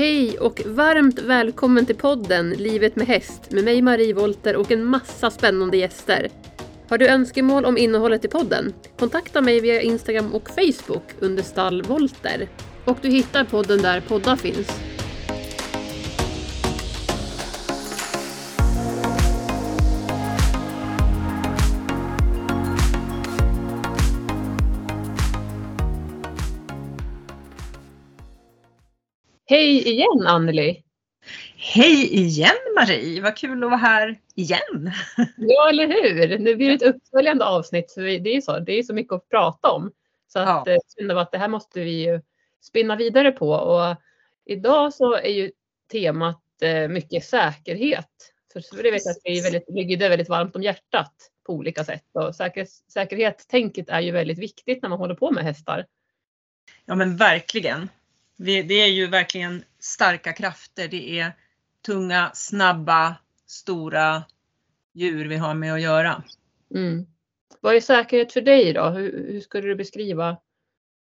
[0.00, 4.84] Hej och varmt välkommen till podden Livet med häst med mig Marie Volter och en
[4.84, 6.28] massa spännande gäster.
[6.88, 8.72] Har du önskemål om innehållet i podden?
[8.98, 12.48] Kontakta mig via Instagram och Facebook under stall Volter.
[12.84, 14.80] Och du hittar podden där poddar finns.
[29.50, 30.82] Hej igen Anneli!
[31.56, 33.22] Hej igen Marie!
[33.22, 34.92] Vad kul att vara här igen!
[35.36, 36.38] Ja, eller hur!
[36.38, 37.90] Nu blir det ett uppföljande avsnitt.
[37.90, 39.92] Så det är så, det är så mycket att prata om.
[40.32, 40.78] Så att, ja.
[41.10, 42.20] Eh, att det här måste vi ju
[42.60, 43.50] spinna vidare på.
[43.50, 43.96] Och
[44.44, 45.50] idag så är ju
[45.92, 48.32] temat eh, mycket säkerhet.
[48.52, 51.14] För det vet jag att är väldigt, ligger det väldigt varmt om hjärtat
[51.46, 52.04] på olika sätt.
[52.12, 55.86] Och säkerhet, säkerhetstänket är ju väldigt viktigt när man håller på med hästar.
[56.84, 57.88] Ja men verkligen
[58.44, 60.88] det är ju verkligen starka krafter.
[60.88, 61.32] Det är
[61.86, 64.24] tunga, snabba, stora
[64.92, 66.22] djur vi har med att göra.
[66.74, 67.06] Mm.
[67.60, 68.88] Vad är säkerhet för dig då?
[68.88, 70.36] Hur, hur skulle du beskriva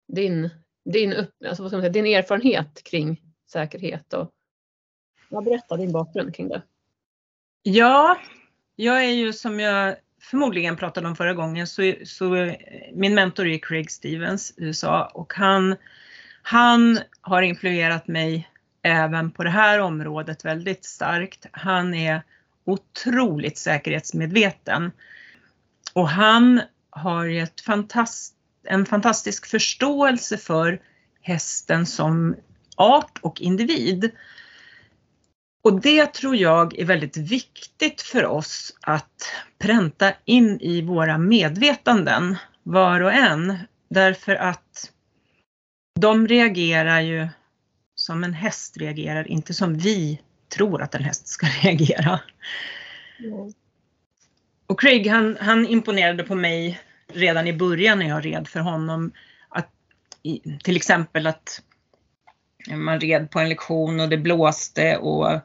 [0.08, 0.50] din,
[0.86, 4.14] din, upp, alltså vad ska man säga, din erfarenhet kring säkerhet?
[4.14, 4.32] Och,
[5.30, 6.62] vad berättar din bakgrund kring det?
[7.64, 8.20] Ja,
[8.76, 12.56] jag är ju som jag förmodligen pratade om förra gången så, så
[12.94, 15.76] min mentor är Craig Stevens, USA och han
[16.44, 18.50] han har influerat mig
[18.82, 21.46] även på det här området väldigt starkt.
[21.52, 22.22] Han är
[22.66, 24.92] otroligt säkerhetsmedveten
[25.94, 30.82] och han har ett fantast, en fantastisk förståelse för
[31.22, 32.36] hästen som
[32.76, 34.12] art och individ.
[35.64, 42.36] Och det tror jag är väldigt viktigt för oss att pränta in i våra medvetanden
[42.64, 43.58] var och en.
[43.90, 44.92] Därför att
[46.00, 47.28] de reagerar ju
[47.96, 52.20] som en häst reagerar, inte som vi tror att en häst ska reagera.
[53.20, 53.54] Mm.
[54.68, 59.12] Och Craig han, han imponerade på mig redan i början när jag red för honom.
[59.50, 59.70] Att,
[60.64, 61.62] till exempel att
[62.72, 65.40] man red på en lektion och det blåste och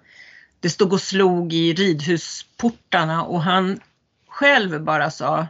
[0.60, 3.80] det stod och slog i ridhusportarna och han
[4.28, 5.46] själv bara sa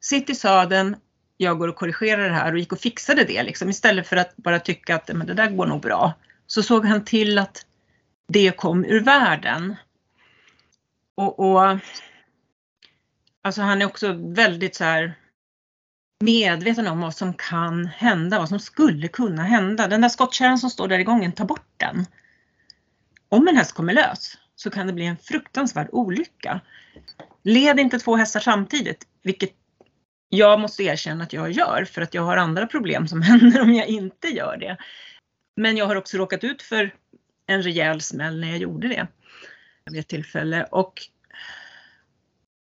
[0.00, 0.96] Sitt i sadeln
[1.40, 4.36] jag går och korrigerar det här och gick och fixade det liksom istället för att
[4.36, 6.14] bara tycka att men det där går nog bra.
[6.46, 7.66] Så såg han till att
[8.28, 9.76] det kom ur världen.
[11.16, 11.78] Och, och
[13.42, 15.14] alltså han är också väldigt så här
[16.24, 19.88] medveten om vad som kan hända, vad som skulle kunna hända.
[19.88, 22.06] Den där skottkärran som står där i gången, ta bort den.
[23.28, 26.60] Om en häst kommer lös så kan det bli en fruktansvärd olycka.
[27.42, 29.52] Led inte två hästar samtidigt, vilket
[30.28, 33.72] jag måste erkänna att jag gör för att jag har andra problem som händer om
[33.72, 34.76] jag inte gör det.
[35.56, 36.94] Men jag har också råkat ut för
[37.46, 39.06] en rejäl smäll när jag gjorde det
[39.90, 41.02] vid ett tillfälle och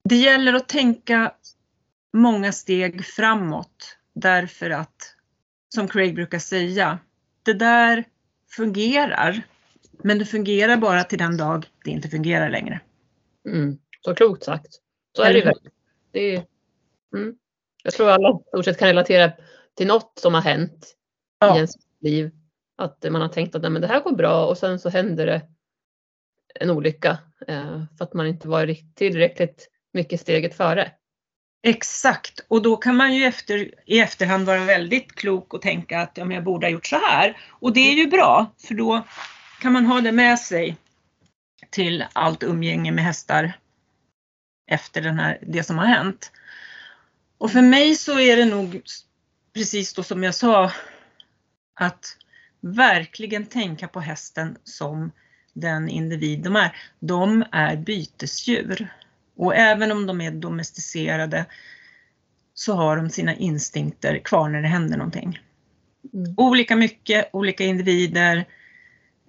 [0.10, 1.34] det gäller att tänka
[2.14, 5.16] många steg framåt därför att
[5.70, 7.00] som Craig brukar säga,
[7.44, 8.04] det där
[8.56, 9.44] fungerar
[10.04, 12.80] men det fungerar bara till den dag det inte fungerar längre.
[13.46, 14.80] Mm, så klokt sagt.
[15.16, 15.52] Så är det ju.
[16.12, 16.46] Det är,
[17.16, 17.36] mm.
[17.84, 19.32] Jag tror alla stort sett kan relatera
[19.78, 20.96] till något som har hänt
[21.40, 21.54] ja.
[21.54, 22.32] i ens liv.
[22.78, 25.26] Att man har tänkt att Nej, men det här går bra och sen så händer
[25.26, 25.42] det
[26.56, 30.92] en olycka eh, för att man inte var tillräckligt mycket steget före.
[31.64, 36.18] Exakt, och då kan man ju efter, i efterhand vara väldigt klok och tänka att
[36.18, 37.38] ja, men jag borde ha gjort så här.
[37.50, 39.06] Och det är ju bra, för då
[39.62, 40.78] kan man ha det med sig
[41.70, 43.54] till allt umgänge med hästar
[44.72, 46.32] efter den här, det som har hänt.
[47.42, 48.82] Och för mig så är det nog
[49.54, 50.72] precis då som jag sa
[51.74, 52.18] att
[52.60, 55.12] verkligen tänka på hästen som
[55.54, 56.76] den individ de är.
[57.00, 58.94] De är bytesdjur.
[59.36, 61.46] Och även om de är domesticerade
[62.54, 65.40] så har de sina instinkter kvar när det händer någonting.
[66.14, 66.34] Mm.
[66.38, 68.46] Olika mycket, olika individer.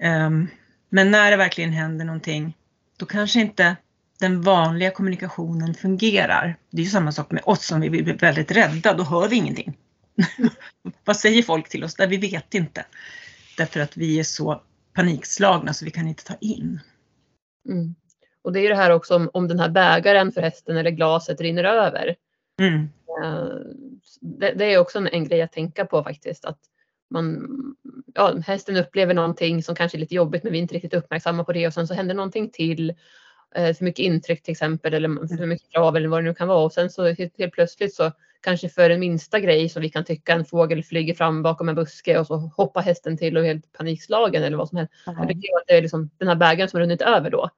[0.03, 0.49] Um,
[0.89, 2.57] men när det verkligen händer någonting,
[2.97, 3.77] då kanske inte
[4.23, 6.57] den vanliga kommunikationen fungerar.
[6.71, 9.37] Det är ju samma sak med oss om vi blir väldigt rädda, då hör vi
[9.37, 9.79] ingenting.
[11.05, 11.95] Vad säger folk till oss?
[11.95, 12.85] Där vi vet inte.
[13.57, 16.81] Därför att vi är så panikslagna så vi kan inte ta in.
[17.69, 17.95] Mm.
[18.43, 20.91] Och det är ju det här också om, om den här bägaren för hästen eller
[20.91, 22.17] glaset rinner över.
[22.61, 22.89] Mm.
[23.23, 23.49] Eh,
[24.21, 26.45] det, det, är också en, en, grej att tänka på faktiskt.
[26.45, 26.59] Att
[27.11, 27.49] man,
[28.15, 31.45] ja, hästen upplever någonting som kanske är lite jobbigt men vi är inte riktigt uppmärksamma
[31.45, 32.95] på det och sen så händer någonting till
[33.55, 36.65] för mycket intryck till exempel eller för mycket krav eller vad det nu kan vara
[36.65, 40.33] och sen så helt, plötsligt så kanske för en minsta grej som vi kan tycka
[40.33, 43.73] en fågel flyger fram bakom en buske och så hoppar hästen till och är helt
[43.73, 44.93] panikslagen eller vad som helst.
[45.07, 45.27] Mm.
[45.27, 45.35] Det,
[45.67, 47.51] det är liksom den här bägaren som har runnit över då.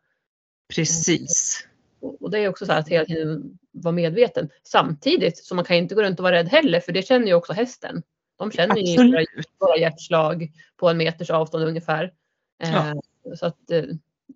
[0.74, 1.66] Precis.
[2.00, 4.48] Och det är också så här att hela tiden vara medveten.
[4.62, 7.34] Samtidigt så man kan inte gå runt och vara rädd heller för det känner ju
[7.34, 8.02] också hästen.
[8.38, 9.28] De känner Absolut.
[9.36, 12.12] ju våra hjärtslag på en meters avstånd ungefär.
[12.58, 12.88] Ja.
[12.88, 12.94] Eh,
[13.36, 13.82] så att eh,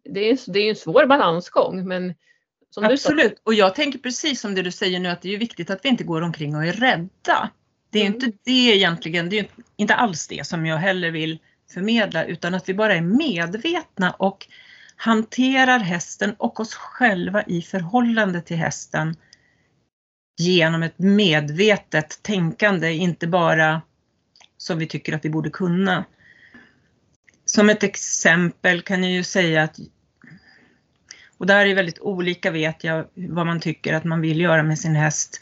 [0.04, 2.14] det är, det är en svår balansgång men
[2.76, 5.84] Absolut, och jag tänker precis som det du säger nu att det är viktigt att
[5.84, 7.50] vi inte går omkring och är rädda.
[7.90, 8.14] Det är mm.
[8.14, 9.46] inte det egentligen, det är
[9.76, 11.38] inte alls det som jag heller vill
[11.72, 14.46] förmedla utan att vi bara är medvetna och
[14.96, 19.16] hanterar hästen och oss själva i förhållande till hästen
[20.38, 23.82] genom ett medvetet tänkande, inte bara
[24.56, 26.04] som vi tycker att vi borde kunna.
[27.52, 29.78] Som ett exempel kan jag ju säga att
[31.38, 34.78] och där är väldigt olika vet jag vad man tycker att man vill göra med
[34.78, 35.40] sin häst.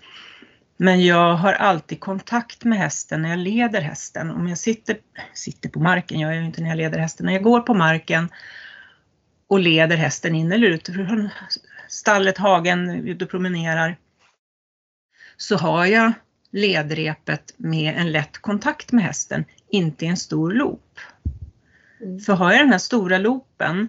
[0.76, 4.30] Men jag har alltid kontakt med hästen när jag leder hästen.
[4.30, 4.98] Om jag sitter,
[5.34, 7.74] sitter på marken, jag gör ju inte när jag leder hästen, när jag går på
[7.74, 8.28] marken
[9.48, 11.28] och leder hästen in eller ut från
[11.88, 13.96] stallet, hagen, ut och promenerar.
[15.36, 16.12] Så har jag
[16.50, 20.82] ledrepet med en lätt kontakt med hästen, inte en stor loop.
[22.00, 22.20] Mm.
[22.20, 23.88] För har jag den här stora loopen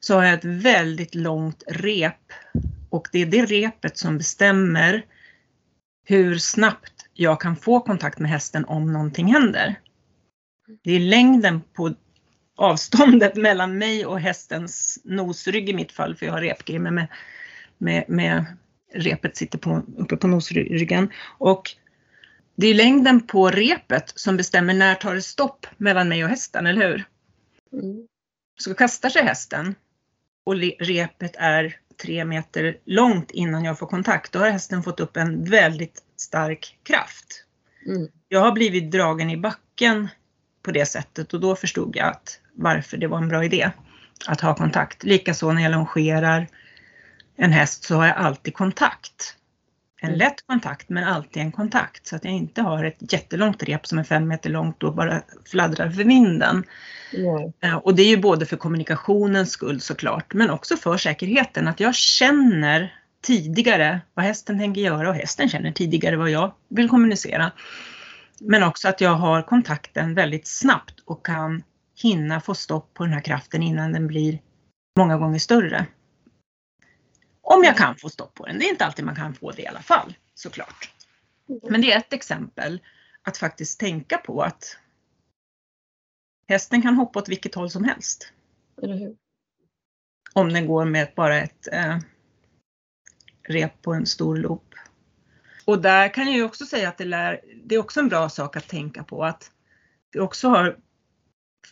[0.00, 2.32] så har jag ett väldigt långt rep
[2.90, 5.04] och det är det repet som bestämmer
[6.04, 9.74] hur snabbt jag kan få kontakt med hästen om någonting händer.
[10.84, 11.94] Det är längden på
[12.56, 17.06] avståndet mellan mig och hästens nosrygg i mitt fall, för jag har repgrimme med,
[17.78, 18.44] med, med
[18.94, 21.10] repet sitter på, uppe på nosryggen.
[21.38, 21.70] Och
[22.56, 26.66] det är längden på repet som bestämmer när tar det stopp mellan mig och hästen,
[26.66, 27.04] eller hur?
[27.72, 28.06] Mm.
[28.60, 29.74] Så kastar sig hästen
[30.44, 35.16] och repet är tre meter långt innan jag får kontakt, då har hästen fått upp
[35.16, 37.44] en väldigt stark kraft.
[37.86, 38.08] Mm.
[38.28, 40.08] Jag har blivit dragen i backen
[40.62, 43.70] på det sättet och då förstod jag att varför det var en bra idé
[44.26, 45.04] att ha kontakt.
[45.04, 46.48] Likaså när jag longerar
[47.36, 49.36] en häst så har jag alltid kontakt.
[50.04, 50.18] En mm.
[50.18, 53.98] lätt kontakt men alltid en kontakt så att jag inte har ett jättelångt rep som
[53.98, 56.64] är fem meter långt och bara fladdrar för vinden.
[57.14, 57.78] Mm.
[57.78, 61.94] Och det är ju både för kommunikationens skull såklart men också för säkerheten att jag
[61.94, 67.52] känner tidigare vad hästen tänker göra och hästen känner tidigare vad jag vill kommunicera.
[68.40, 71.62] Men också att jag har kontakten väldigt snabbt och kan
[72.02, 74.38] hinna få stopp på den här kraften innan den blir
[74.98, 75.86] många gånger större.
[77.42, 78.58] Om jag kan få stopp på den.
[78.58, 80.92] Det är inte alltid man kan få det i alla fall, såklart.
[81.70, 82.80] Men det är ett exempel
[83.22, 84.76] att faktiskt tänka på att
[86.48, 88.32] hästen kan hoppa åt vilket håll som helst.
[90.32, 91.98] Om den går med bara ett eh,
[93.48, 94.74] rep på en stor loop.
[95.64, 98.28] Och där kan jag ju också säga att det, lär, det är också en bra
[98.28, 99.50] sak att tänka på att
[100.12, 100.76] det också har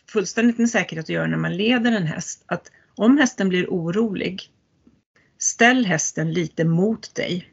[0.07, 2.43] fullständigt med säkerhet att göra när man leder en häst.
[2.45, 4.51] Att om hästen blir orolig,
[5.43, 7.49] ställ hästen lite mot dig.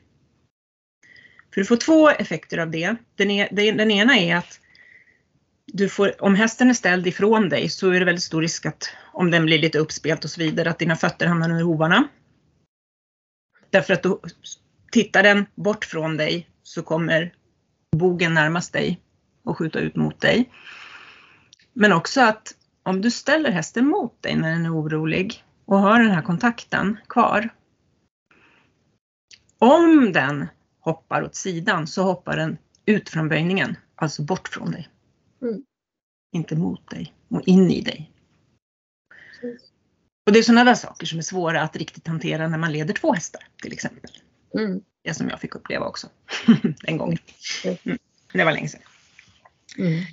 [1.54, 2.96] För du får två effekter av det.
[3.16, 4.60] Den, e- är, den ena är att
[5.66, 8.90] du får, om hästen är ställd ifrån dig så är det väldigt stor risk att
[9.12, 12.08] om den blir lite uppspelt och så vidare att dina fötter hamnar under hovarna.
[13.70, 14.20] Därför att då
[14.92, 17.34] tittar den bort från dig så kommer
[17.96, 19.00] bogen närmast dig
[19.44, 20.50] och skjuta ut mot dig.
[21.72, 26.02] Men också att om du ställer hästen mot dig när den är orolig och har
[26.02, 27.48] den här kontakten kvar.
[29.58, 30.46] Om den
[30.80, 34.88] hoppar åt sidan så hoppar den ut från böjningen, alltså bort från dig.
[35.42, 35.62] Mm.
[36.32, 38.12] Inte mot dig och in i dig.
[40.26, 42.94] Och det är sådana där saker som är svåra att riktigt hantera när man leder
[42.94, 44.10] två hästar till exempel.
[44.54, 44.80] Mm.
[45.02, 46.08] Det som jag fick uppleva också
[46.84, 47.18] en gång.
[47.64, 47.98] Mm.
[48.32, 48.80] Det var länge sedan.
[49.78, 50.04] Mm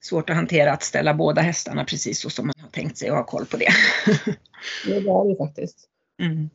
[0.00, 3.16] svårt att hantera att ställa båda hästarna precis så som man har tänkt sig och
[3.16, 3.72] ha koll på det.
[4.86, 5.88] det var det faktiskt.
[6.20, 6.50] Mm.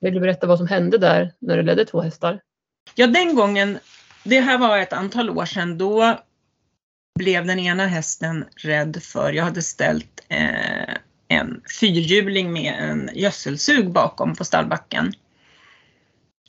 [0.00, 2.40] Vill du berätta vad som hände där när du ledde två hästar?
[2.94, 3.78] Ja, den gången,
[4.24, 6.18] det här var ett antal år sedan, då
[7.18, 10.94] blev den ena hästen rädd för, jag hade ställt eh,
[11.28, 15.12] en fyrhjuling med en gödselsug bakom på stallbacken.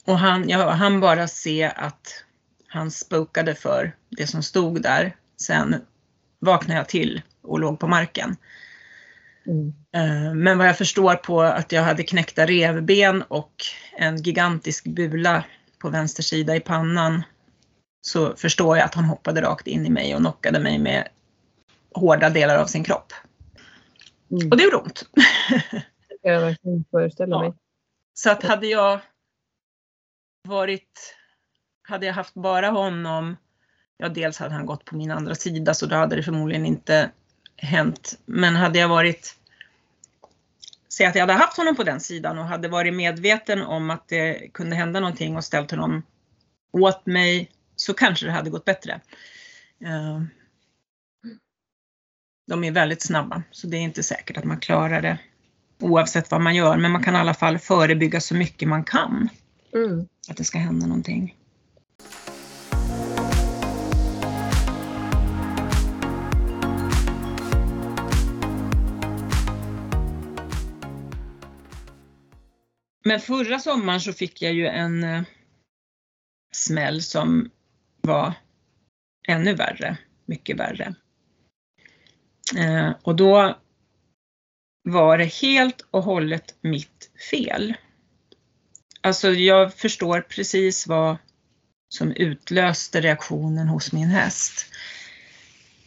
[0.06, 2.24] Och han, jag han bara se att
[2.68, 5.76] han spokade för det som stod där Sen
[6.40, 8.36] vaknade jag till och låg på marken.
[9.48, 9.74] Mm.
[9.94, 13.54] Eh, men vad jag förstår på att jag hade knäckta revben och
[13.98, 15.44] en gigantisk bula
[15.80, 17.24] på vänster sida i pannan
[18.02, 21.08] så förstår jag att han hoppade rakt in i mig och knockade mig med
[21.96, 23.14] hårda delar av sin kropp.
[24.32, 24.50] Mm.
[24.52, 25.10] Och det gjorde ont.
[26.24, 27.42] kan jag verkligen föreställa Ja.
[27.42, 27.54] mig.
[28.14, 29.00] Så att hade jag
[30.48, 31.16] varit,
[31.84, 33.38] hade jag haft bara honom,
[33.98, 37.12] ja dels hade han gått på min andra sida så då hade det förmodligen inte
[37.62, 38.20] hänt.
[38.26, 39.36] Men hade jag varit,
[40.90, 44.08] säg att jag hade haft honom på den sidan och hade varit medveten om att
[44.08, 46.04] det kunde hända någonting och ställt honom
[46.72, 49.02] åt mig så kanske det hade gått bättre.
[49.86, 50.22] Eh,
[52.48, 55.18] De är väldigt snabba så det är inte säkert att man klarar det
[55.80, 59.30] oavsett vad man gör, men man kan i alla fall förebygga så mycket man kan
[59.74, 60.08] Mm.
[60.30, 61.36] att det ska hända någonting.
[73.04, 75.24] Men förra sommaren så fick jag ju en eh,
[76.52, 77.50] smäll som
[78.02, 78.34] var
[79.28, 80.96] ännu värre, mycket värre.
[82.58, 83.58] Eh, och då
[84.84, 87.74] var det helt och hållet mitt fel.
[89.02, 91.18] Alltså jag förstår precis vad
[91.90, 94.66] som utlöste reaktionen hos min häst.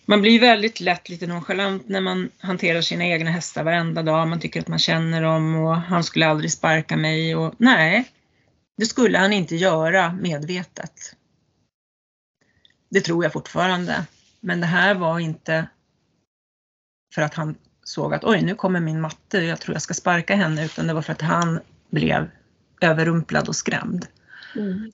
[0.07, 4.29] Man blir väldigt lätt lite nonchalant när man hanterar sina egna hästar varenda dag.
[4.29, 8.11] Man tycker att man känner dem och han skulle aldrig sparka mig och nej,
[8.77, 11.17] det skulle han inte göra medvetet.
[12.91, 14.07] Det tror jag fortfarande.
[14.41, 15.69] Men det här var inte
[17.15, 20.35] för att han såg att oj, nu kommer min matte, jag tror jag ska sparka
[20.35, 22.31] henne, utan det var för att han blev
[22.81, 24.07] överrumplad och skrämd.
[24.57, 24.93] Mm.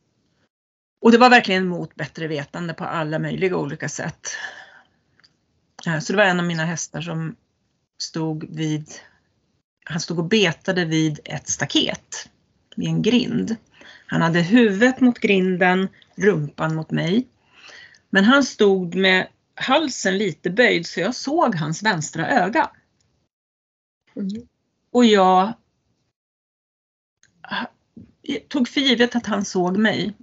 [1.00, 4.28] Och det var verkligen mot bättre vetande på alla möjliga olika sätt.
[5.86, 7.36] Eh, Så det var en av mina hästar som
[8.02, 8.88] stod vid,
[9.84, 12.28] han stod och betade vid ett staket,
[12.76, 13.56] vid en grind.
[14.06, 17.26] Han hade huvudet mot grinden, rumpan mot mig.
[18.10, 22.70] Men han stod med halsen lite böjd så jag såg hans vänstra öga.
[24.16, 24.46] Mm.
[24.90, 25.52] Och jag
[28.22, 30.14] jag tog för givet att han såg mig.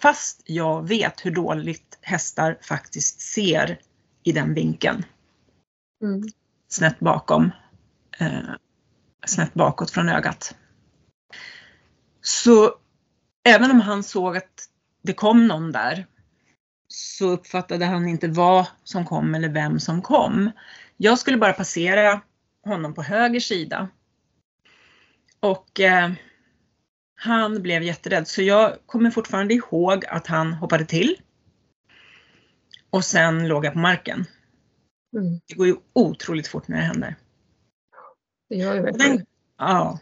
[0.00, 3.80] Fast jag vet hur dåligt hästar faktiskt ser
[4.22, 5.04] i den vinkeln.
[6.02, 6.22] Mm.
[6.68, 7.50] Snett bakom.
[8.18, 8.50] Eh,
[9.26, 10.56] snett bakåt från ögat.
[12.20, 12.74] Så
[13.44, 14.68] även om han såg att
[15.02, 16.06] det kom någon där
[16.88, 20.50] så uppfattade han inte vad som kom eller vem som kom.
[20.96, 22.20] Jag skulle bara passera
[22.64, 23.88] honom på höger sida.
[25.40, 26.12] Och eh,
[27.14, 31.16] han blev jätterädd så jag kommer fortfarande ihåg att han hoppade till.
[32.92, 34.26] Och sen låg jag på marken.
[35.16, 35.40] Mm.
[35.46, 37.16] Det går ju otroligt fort när det händer.
[38.48, 39.16] Det gör ju verkligen.
[39.16, 39.26] den,
[39.58, 39.98] ja.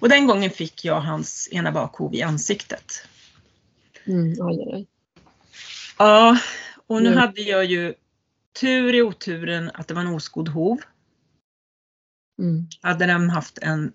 [0.00, 2.92] Och den gången fick jag hans ena bakhov i ansiktet.
[4.04, 4.46] Mm.
[4.46, 4.86] Aj, aj.
[5.98, 6.38] Ja,
[6.86, 7.18] och nu Mm.
[7.20, 7.94] hade jag ju
[8.60, 10.78] tur i oturen att det var en oskodd hov.
[12.38, 12.66] Mm.
[12.82, 13.92] Hade den haft en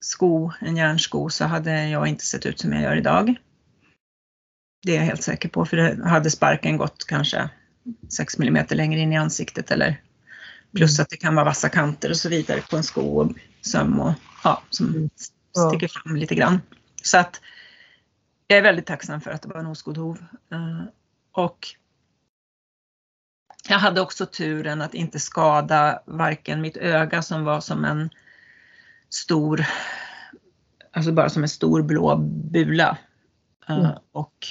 [0.00, 3.34] sko, en järnsko, så hade jag inte sett ut som jag gör idag.
[4.82, 7.50] Det är jag helt säker på, för det hade sparken gått kanske
[8.08, 10.02] 6 mm längre in i ansiktet eller
[10.74, 14.00] plus att det kan vara vassa kanter och så vidare på en sko och söm
[14.00, 14.12] och
[14.44, 15.08] ja, som
[15.56, 15.70] Mm.
[15.70, 16.60] Sticker fram lite grann.
[17.02, 17.40] Så att
[18.46, 20.18] jag är väldigt tacksam för att det var en oskodd hov.
[20.52, 20.82] Eh,
[21.32, 21.66] Och
[23.68, 28.10] jag hade också turen att inte skada varken mitt öga som var som en
[29.08, 29.64] stor,
[30.92, 32.16] alltså bara som en stor blå
[32.50, 32.98] bula.
[33.68, 33.90] Eh, Mm.
[34.12, 34.46] Och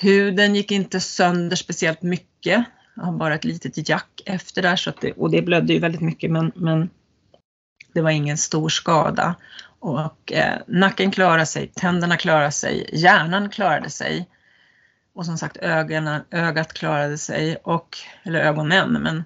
[0.00, 2.64] huden gick inte sönder speciellt mycket.
[2.96, 6.00] Jag har bara ett litet jack efter där så det, och det blödde ju väldigt
[6.00, 6.90] mycket men, men
[7.92, 9.34] det var ingen stor skada.
[9.78, 14.28] Och eh, nacken klarade sig, tänderna klarade sig, hjärnan klarade sig.
[15.12, 18.92] Och som sagt ögonen, ögat klarade sig, och, eller ögonen.
[18.92, 19.24] Men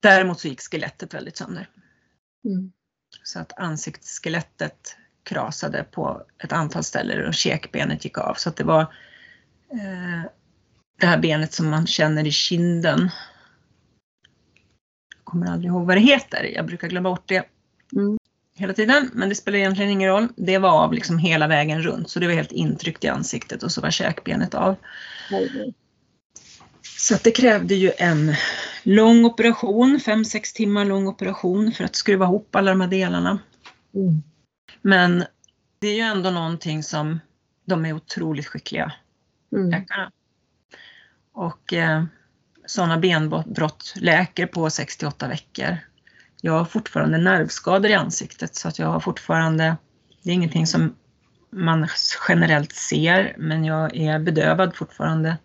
[0.00, 1.68] Däremot så gick skelettet väldigt sönder.
[2.44, 2.72] Mm.
[3.22, 4.96] Så att ansiktsskelettet
[5.28, 8.34] krasade på ett antal ställen och käkbenet gick av.
[8.34, 8.80] Så att det var
[9.72, 10.30] eh,
[11.00, 13.10] det här benet som man känner i kinden.
[15.16, 16.44] Jag kommer aldrig ihåg vad det heter.
[16.54, 17.44] Jag brukar glömma bort det
[17.92, 18.18] Mm.
[18.54, 19.10] hela tiden.
[19.12, 20.28] Men det spelar egentligen ingen roll.
[20.36, 22.10] Det var av liksom hela vägen runt.
[22.10, 24.76] Så det var helt intryckt i ansiktet och så var käkbenet av.
[25.30, 25.72] Aj.
[26.82, 28.34] Så det krävde ju en
[28.82, 33.38] lång operation, 5-6 timmar lång operation för att skruva ihop alla de här delarna.
[33.94, 34.22] Mm.
[34.82, 35.24] Men
[35.78, 37.20] det är ju ändå någonting som
[37.64, 38.92] de är otroligt skickliga,
[39.52, 39.70] Mm.
[39.70, 40.10] läkarna.
[41.32, 42.04] Och eh,
[42.66, 45.76] sådana benbrott läker på 68 veckor.
[46.40, 49.76] Jag har fortfarande nervskador i ansiktet så att jag har fortfarande,
[50.22, 50.94] det är ingenting som
[51.50, 51.88] man
[52.28, 55.36] generellt ser, men jag är bedövad fortfarande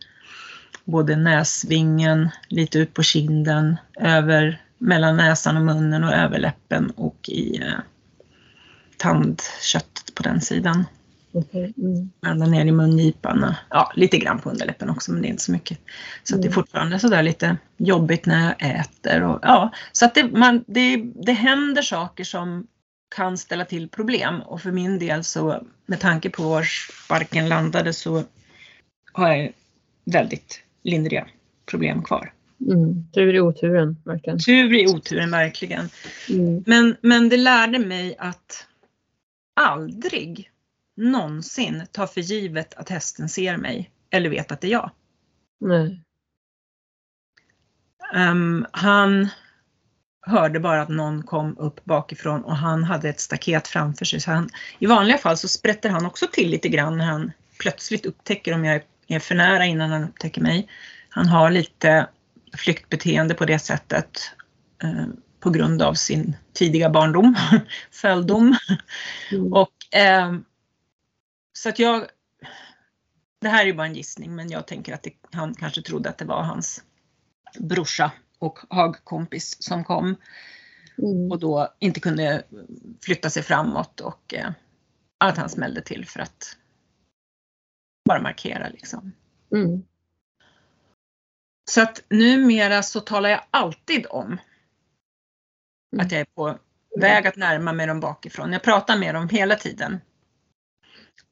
[0.85, 7.29] både näsvingen, lite ut på kinden, över mellan näsan och munnen och över läppen och
[7.29, 7.63] i
[9.03, 10.85] tandköttet på den sidan.
[11.31, 11.73] Okay.
[11.77, 12.09] Mm.
[12.25, 13.53] Ända ner i mungipan.
[13.69, 15.79] Ja, lite grann på underläppen också men det är inte så mycket.
[16.23, 16.41] Så mm.
[16.41, 19.23] det är fortfarande sådär lite jobbigt när jag äter.
[19.23, 22.67] Och, ja, så att det, man, det, det händer saker som
[23.15, 27.93] kan ställa till problem och för min del så med tanke på var sparken landade
[27.93, 28.23] så
[29.13, 29.51] har jag
[30.05, 31.27] väldigt lindriga
[31.65, 32.33] problem kvar.
[32.71, 33.05] Mm.
[33.13, 34.39] Tur i oturen, verkligen.
[34.39, 35.89] Tur i oturen, verkligen.
[36.29, 36.63] Mm.
[36.65, 38.67] Men, men det lärde mig att
[39.53, 40.51] aldrig
[40.95, 44.91] någonsin ta för givet att hästen ser mig eller vet att det är jag.
[45.59, 46.03] Nej.
[48.15, 49.29] Um, han
[50.21, 54.19] hörde bara att någon kom upp bakifrån och han hade ett staket framför sig.
[54.19, 58.05] Så han, I vanliga fall så sprätter han också till lite grann när han plötsligt
[58.05, 60.67] upptäcker om jag är för nära innan han upptäcker mig.
[61.09, 62.07] Han har lite
[62.57, 64.31] flyktbeteende på det sättet
[64.83, 65.05] eh,
[65.43, 67.35] på grund av sin tidiga barndom,
[67.91, 68.57] följdom.
[69.31, 69.53] Mm.
[69.53, 70.33] Och, eh,
[71.53, 72.07] så att jag,
[73.41, 76.09] det här är ju bara en gissning men jag tänker att det, han kanske trodde
[76.09, 76.83] att det var hans
[77.59, 80.15] brorsa och hagkompis som kom
[80.97, 81.31] mm.
[81.31, 82.43] och då inte kunde
[83.01, 84.51] flytta sig framåt och eh,
[85.17, 86.57] att han smällde till för att
[88.05, 89.11] bara markera liksom.
[89.55, 89.83] Mm.
[91.71, 94.37] Så att numera så talar jag alltid om.
[95.99, 96.57] Att jag är på
[96.99, 98.53] väg att närma mig dem bakifrån.
[98.53, 100.01] Jag pratar med dem hela tiden.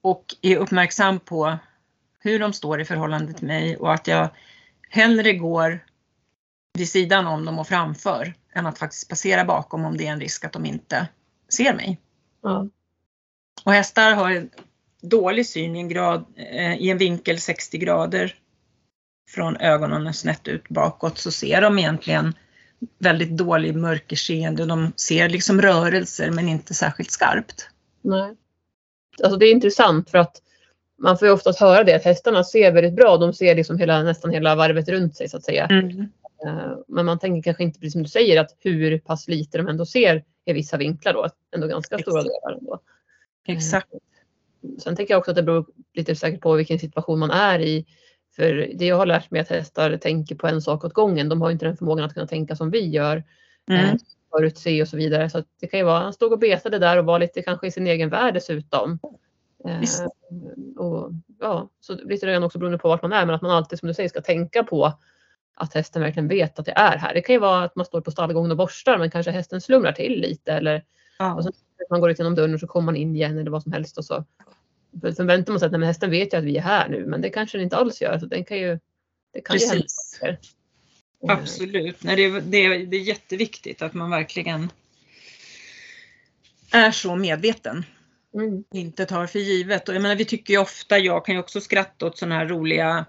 [0.01, 1.57] Och är uppmärksam på
[2.19, 4.29] hur de står i förhållande till mig och att jag
[4.89, 5.79] hellre går
[6.73, 10.19] vid sidan om dem och framför än att faktiskt passera bakom om det är en
[10.19, 11.07] risk att de inte
[11.49, 11.99] ser mig.
[12.41, 12.67] Ja.
[13.63, 14.47] Och hästar har
[15.01, 18.35] dålig syn i en, grad, eh, i en vinkel 60 grader
[19.29, 22.33] från ögonen snett ut bakåt så ser de egentligen
[22.99, 24.65] väldigt dålig mörkerseende.
[24.65, 27.67] De ser liksom rörelser men inte särskilt skarpt.
[28.01, 28.35] Nej.
[29.23, 30.41] Alltså det är intressant för att
[30.97, 33.17] man får ju oftast höra det att hästarna ser väldigt bra.
[33.17, 35.65] De ser liksom hela, nästan hela varvet runt sig så att säga.
[35.65, 36.01] Mm.
[36.45, 39.67] Eh, men man tänker kanske inte precis som du säger att hur pass lite de
[39.67, 41.27] ändå ser i vissa vinklar då.
[41.55, 42.11] Ändå ganska Exakt.
[42.11, 42.57] stora delar.
[42.59, 42.79] Ändå.
[43.47, 43.89] Exakt.
[44.83, 47.85] Sen tänker jag också att det beror lite säkert på vilken situation man är i.
[48.35, 51.29] För det jag har lärt mig att hästar tänker på en sak åt gången.
[51.29, 53.23] De har inte den förmågan att kunna tänka som vi gör.
[53.69, 53.85] Mm.
[53.85, 53.95] Eh,
[54.31, 55.29] förutse och så vidare.
[55.29, 57.71] Så det kan ju vara, han stod och betade där och var lite kanske i
[57.71, 58.99] sin egen värld dessutom.
[59.79, 60.01] Visst.
[60.01, 60.07] Eh,
[60.77, 63.79] och, ja, så lite grann också beroende på vart man är men att man alltid
[63.79, 64.93] som du säger ska tänka på
[65.55, 67.13] att hästen verkligen vet att det är här.
[67.13, 69.91] Det kan ju vara att man står på stallgången och borstar men kanske hästen slumrar
[69.91, 70.83] till lite eller
[71.19, 71.35] ja.
[71.35, 71.51] och så,
[71.89, 73.97] man går ut genom dörren och så kommer man in igen eller vad som helst
[73.97, 74.25] och så
[75.01, 77.29] förväntar man sig att nej, hästen vet ju att vi är här nu men det
[77.29, 78.19] kanske den inte alls gör.
[78.19, 78.79] Så den kan ju,
[79.33, 80.19] det kan Precis.
[80.21, 80.39] ju hända
[81.27, 84.71] Absolut, nej, det, är, det, är, det är jätteviktigt att man verkligen
[86.71, 87.85] är så medveten.
[88.33, 88.63] Mm.
[88.73, 89.89] Inte tar för givet.
[89.89, 92.47] Och jag menar, vi tycker ju ofta, jag kan ju också skratta åt sådana här
[92.47, 93.05] roliga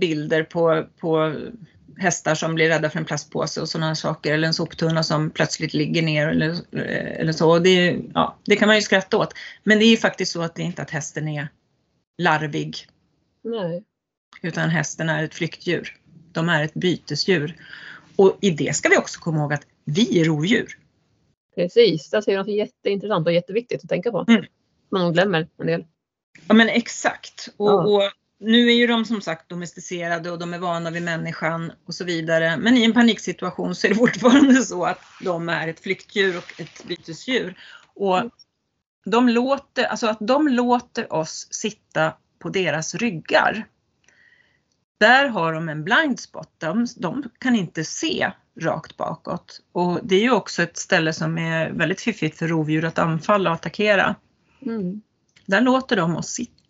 [0.00, 1.34] bilder på, på
[1.96, 5.74] hästar som blir rädda för en plastpåse och sådana saker eller en soptunna som plötsligt
[5.74, 6.56] ligger ner eller,
[7.20, 7.58] eller så.
[7.58, 9.34] Det, ja, det kan man ju skratta åt.
[9.64, 11.48] Men det är ju faktiskt så att det är inte att hästen är
[12.18, 12.76] larvig.
[13.44, 13.84] Nej.
[14.42, 15.96] Utan hästen är ett flyktdjur.
[16.32, 17.56] De är ett bytesdjur.
[18.16, 20.78] Och i det ska vi också komma ihåg att vi är rovdjur.
[21.54, 24.24] Precis, där säger du något jätteintressant och jätteviktigt att tänka på.
[24.28, 24.44] Mm.
[24.90, 25.84] Man glömmer en del.
[26.48, 27.48] Ja men exakt.
[27.56, 27.82] Och, Ja.
[27.82, 31.94] och nu är ju de som sagt domesticerade och de är vana vid människan och
[31.94, 32.56] så vidare.
[32.56, 36.60] Men i en paniksituation så är det fortfarande så att de är ett flyktdjur och
[36.60, 37.58] ett bytesdjur.
[37.94, 38.22] Och
[39.04, 43.66] de låter, alltså att de låter oss sitta på deras ryggar.
[44.98, 46.50] Där har de en blind spot.
[46.58, 49.60] De, de kan inte se rakt bakåt.
[49.72, 53.50] Och det är ju också ett ställe som är väldigt fiffigt för rovdjur att anfalla
[53.50, 54.14] och attackera.
[54.66, 55.02] Mm.
[55.46, 56.61] Där låter de oss sitta.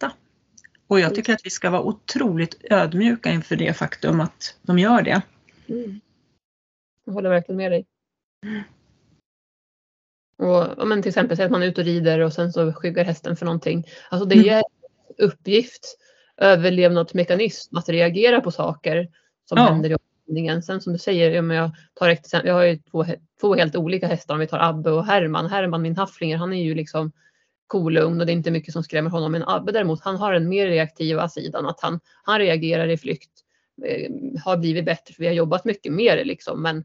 [0.93, 5.03] Och jag tycker att vi ska vara otroligt ödmjuka inför det faktum att de gör
[5.03, 5.23] det.
[5.69, 6.01] Mm.
[7.05, 7.87] Jag håller verkligen med dig.
[10.39, 13.05] Och, men till exempel säg att man är ute och rider och sen så skyggar
[13.05, 13.87] hästen för någonting.
[14.11, 14.65] Alltså det är en
[15.19, 15.99] uppgift,
[16.37, 19.09] överlevnadsmekanism att reagera på saker
[19.45, 19.65] som Ja.
[19.65, 20.63] händer i omgivningen.
[20.63, 23.05] Sen som du säger, ja, jag, tar ett exempel, jag har ju två,
[23.41, 25.47] två helt olika hästar om vi tar Abbe och Herman.
[25.51, 27.13] Herman, min hafflinger, han är ju liksom
[27.73, 29.33] kolugn och det är inte mycket som skrämmer honom.
[29.33, 31.67] Men Abbe däremot, han har den mer reaktiva sidan.
[31.67, 33.31] Att han, han reagerar i flykt.
[33.85, 34.11] Eh,
[34.45, 36.63] har blivit bättre för vi har jobbat mycket mer liksom.
[36.63, 36.85] Men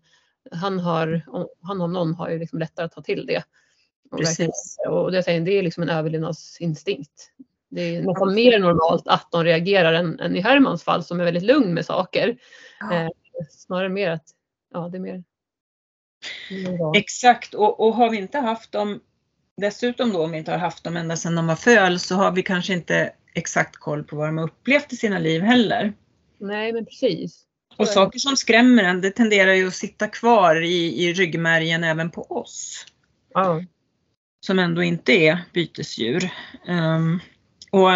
[0.51, 1.21] han, har,
[1.61, 3.43] han om någon har ju liksom lättare att ta till det.
[4.11, 4.77] Och, Precis.
[4.89, 7.31] och det, säger, det är liksom en överlevnadsinstinkt.
[7.69, 11.25] Det är nästan mer normalt att de reagerar än, än i Hermans fall som är
[11.25, 12.37] väldigt lugn med saker.
[12.79, 12.93] Ja.
[12.93, 13.09] Eh,
[13.49, 14.25] snarare mer att,
[14.73, 15.23] ja det är mer
[16.95, 18.99] Exakt och, och har vi inte haft dem
[19.57, 22.31] dessutom då om vi inte har haft dem ända sedan de var föl så har
[22.31, 25.93] vi kanske inte exakt koll på vad de har upplevt i sina liv heller.
[26.39, 27.43] Nej men precis.
[27.77, 32.09] Och saker som skrämmer en det tenderar ju att sitta kvar i, i ryggmärgen även
[32.11, 32.85] på oss.
[33.33, 33.63] Ja.
[34.45, 36.29] Som ändå inte är bytesdjur.
[36.67, 37.19] Um,
[37.71, 37.91] och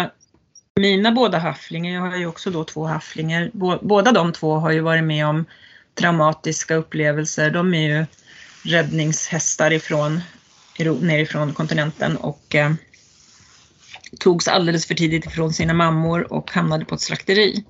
[0.80, 3.50] mina båda hafflingar, jag har ju också då två hafflingar,
[3.82, 5.44] båda de två har ju varit med om
[5.94, 7.50] traumatiska upplevelser.
[7.50, 8.06] De är ju
[8.64, 10.20] räddningshästar ifrån,
[10.84, 12.72] nerifrån kontinenten och eh,
[14.18, 17.64] togs alldeles för tidigt ifrån sina mammor och hamnade på ett slakteri.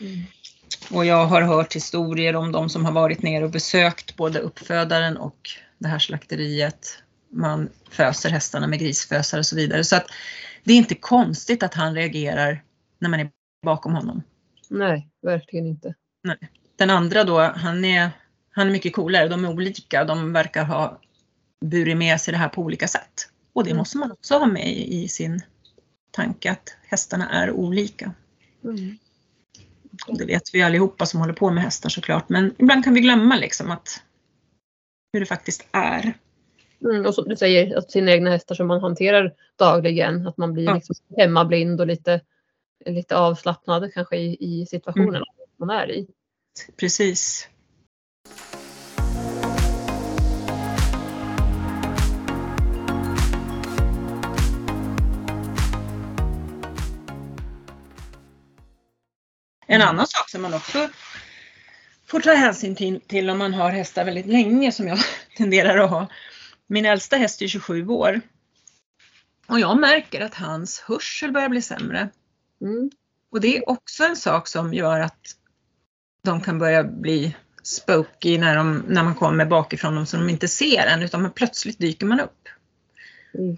[0.00, 0.22] Mm.
[0.90, 5.16] Och jag har hört historier om de som har varit ner och besökt både uppfödaren
[5.16, 7.02] och det här slakteriet.
[7.30, 9.84] Man föser hästarna med grisfösare och så vidare.
[9.84, 10.06] Så att
[10.64, 12.62] det är inte konstigt att han reagerar
[12.98, 13.30] när man är
[13.62, 14.22] bakom honom.
[14.68, 15.94] Nej, verkligen inte.
[16.22, 16.38] Nej.
[16.76, 18.10] Den andra då, han är,
[18.50, 19.28] han är mycket coolare.
[19.28, 20.04] De är olika.
[20.04, 21.00] De verkar ha
[21.62, 23.28] burit med sig det här på olika sätt.
[23.52, 23.78] Och det mm.
[23.78, 25.42] måste man också ha med i sin
[26.10, 28.14] tanke att hästarna är olika.
[28.64, 28.98] Mm.
[30.06, 33.36] Det vet vi allihopa som håller på med hästar såklart, men ibland kan vi glömma
[33.36, 34.02] liksom att
[35.12, 36.14] hur det faktiskt är.
[36.84, 40.52] Mm, och som du säger, att sina egna hästar som man hanterar dagligen, att man
[40.52, 40.74] blir ja.
[40.74, 42.20] liksom hemmablind och lite,
[42.86, 45.24] lite avslappnad kanske i, i situationen mm.
[45.58, 46.06] man är i.
[46.76, 47.48] Precis.
[59.66, 59.88] En mm.
[59.88, 60.88] annan sak som man också
[62.06, 64.98] får ta hänsyn till, till om man har hästar väldigt länge som jag
[65.36, 66.08] tenderar att ha.
[66.66, 68.20] Min äldsta häst är 27 år.
[69.46, 72.08] Och jag märker att hans hörsel börjar bli sämre.
[72.60, 72.90] Mm.
[73.30, 75.36] Och det är också en sak som gör att
[76.24, 80.48] de kan börja bli spooky när, de, när man kommer bakifrån dem så de inte
[80.48, 82.48] ser en utan plötsligt dyker man upp.
[83.34, 83.56] Mm.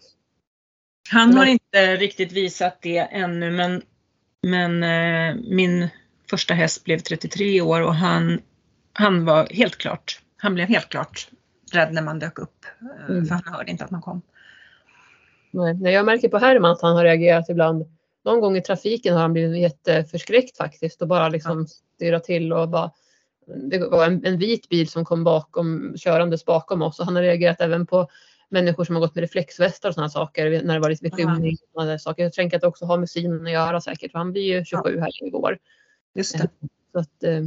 [1.11, 3.83] Han har inte riktigt visat det ännu men,
[4.45, 5.89] men eh, min
[6.31, 8.41] första häst blev 33 år och han,
[8.93, 11.29] han var helt klart, han blev helt klart
[11.73, 12.65] rädd när man dök upp.
[12.81, 13.27] Eh, mm.
[13.27, 14.23] För han hörde inte att man kom.
[15.51, 17.85] Nej, jag märker på Herman att han har reagerat ibland.
[18.25, 21.67] Någon gång i trafiken har han blivit jätteförskräckt faktiskt och bara liksom ja.
[21.97, 22.91] stirrat till och bara
[23.47, 27.23] det var en, en, vit bil som kom bakom, körandes bakom oss och han har
[27.23, 28.09] reagerat även på
[28.55, 31.57] människor som har gått med reflexvästar och sådana saker när det varit vid skymning.
[32.17, 34.64] Jag tänker att det också har med synen att göra säkert för han blir ju
[34.64, 35.01] 27 ja.
[35.01, 35.59] här igår.
[36.14, 36.49] Just det.
[36.93, 37.45] Så att, eh,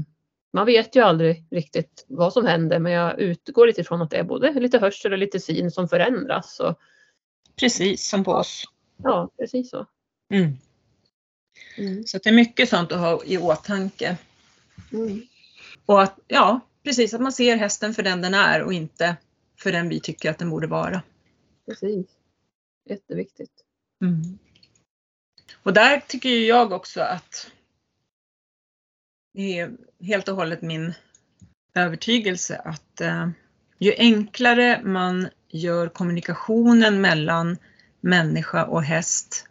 [0.53, 4.17] man vet ju aldrig riktigt vad som händer men jag utgår lite ifrån att det
[4.17, 6.59] är både lite hörsel och lite syn som förändras.
[6.59, 6.79] Och...
[7.55, 8.63] Precis som på oss.
[9.03, 9.85] Ja, precis så.
[10.33, 10.57] Mm.
[11.77, 12.03] Mm.
[12.03, 14.17] Så det är mycket sånt att ha i åtanke.
[14.93, 15.21] Mm.
[15.85, 19.15] Och att, ja, precis att man ser hästen för den den är och inte
[19.59, 21.01] för den vi tycker att den borde vara.
[21.65, 22.07] Precis.
[22.89, 23.63] Jätteviktigt.
[24.01, 24.39] Mm.
[25.63, 27.51] Och där tycker jag också att
[29.33, 30.93] det är helt och hållet min
[31.73, 33.29] övertygelse att eh,
[33.77, 37.57] ju enklare man gör kommunikationen mellan
[38.01, 39.47] människa och häst,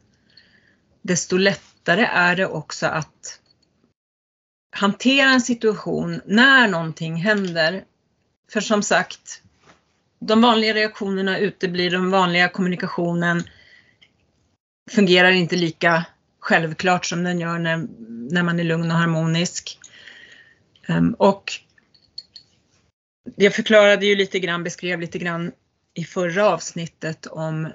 [1.03, 3.41] desto lättare är det också att
[4.77, 7.85] hantera en situation när någonting händer.
[8.53, 9.43] För som sagt,
[10.27, 13.43] de vanliga reaktionerna uteblir, den vanliga kommunikationen
[14.91, 16.05] fungerar inte lika
[16.41, 17.87] självklart som den gör när,
[18.33, 19.79] när man är lugn och harmonisk.
[20.89, 21.53] Um, och
[23.37, 25.53] jag förklarade ju lite grann, beskrev lite grann
[25.95, 27.73] i förra avsnittet om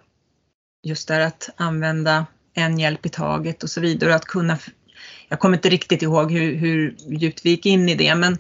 [0.84, 4.16] just det att använda en hjälp i taget och så vidare.
[4.16, 4.58] Att kunna,
[5.28, 8.38] jag kommer inte riktigt ihåg hur, hur djupt vi gick in i det, men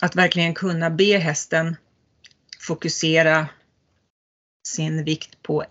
[0.00, 1.76] att verkligen kunna be hästen
[2.62, 3.48] fokusera
[4.68, 5.64] sin vikt på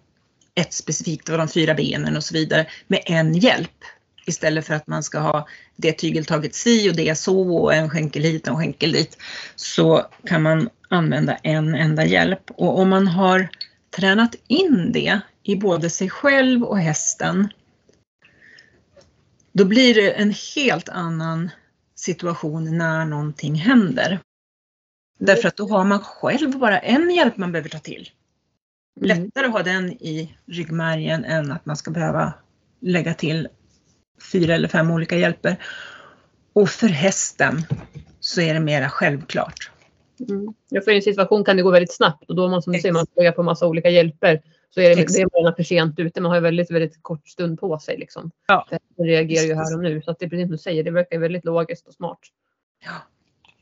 [0.56, 3.84] ett specifikt av de fyra benen och så vidare med en hjälp.
[4.26, 8.24] Istället för att man ska ha det tygeltaget si och det så och en skänkel
[8.24, 9.18] hit och en skänkel dit.
[9.56, 12.52] Så kan man använda en enda hjälp.
[12.52, 13.50] Och om man har
[13.96, 17.48] tränat in det i både sig själv och hästen
[19.54, 21.50] då blir det en helt annan
[21.96, 24.20] situation när någonting händer.
[25.26, 28.10] Därför att då har man själv bara en hjälp man behöver ta till.
[29.02, 29.08] Mm.
[29.08, 32.34] Lättare att ha den i ryggmärgen än att man ska behöva
[32.80, 33.48] lägga till
[34.32, 35.58] fyra eller fem olika hjälper.
[36.54, 37.62] Och för hästen
[38.20, 39.72] så är det mera självklart.
[40.30, 40.54] Mm.
[40.70, 42.80] Ja, för i en situation kan det gå väldigt snabbt och då man som du
[42.80, 46.00] säger, man lägga på massa olika hjälper så är det, det är man för sent
[46.00, 46.22] ute.
[46.22, 47.98] Man har väldigt, väldigt kort stund på sig.
[47.98, 48.32] Liksom.
[48.48, 48.68] Ja.
[48.70, 50.02] Det reagerar ju här och nu.
[50.02, 52.20] Så att det är precis som du säger, det verkar väldigt logiskt och smart.
[52.86, 52.92] Ja.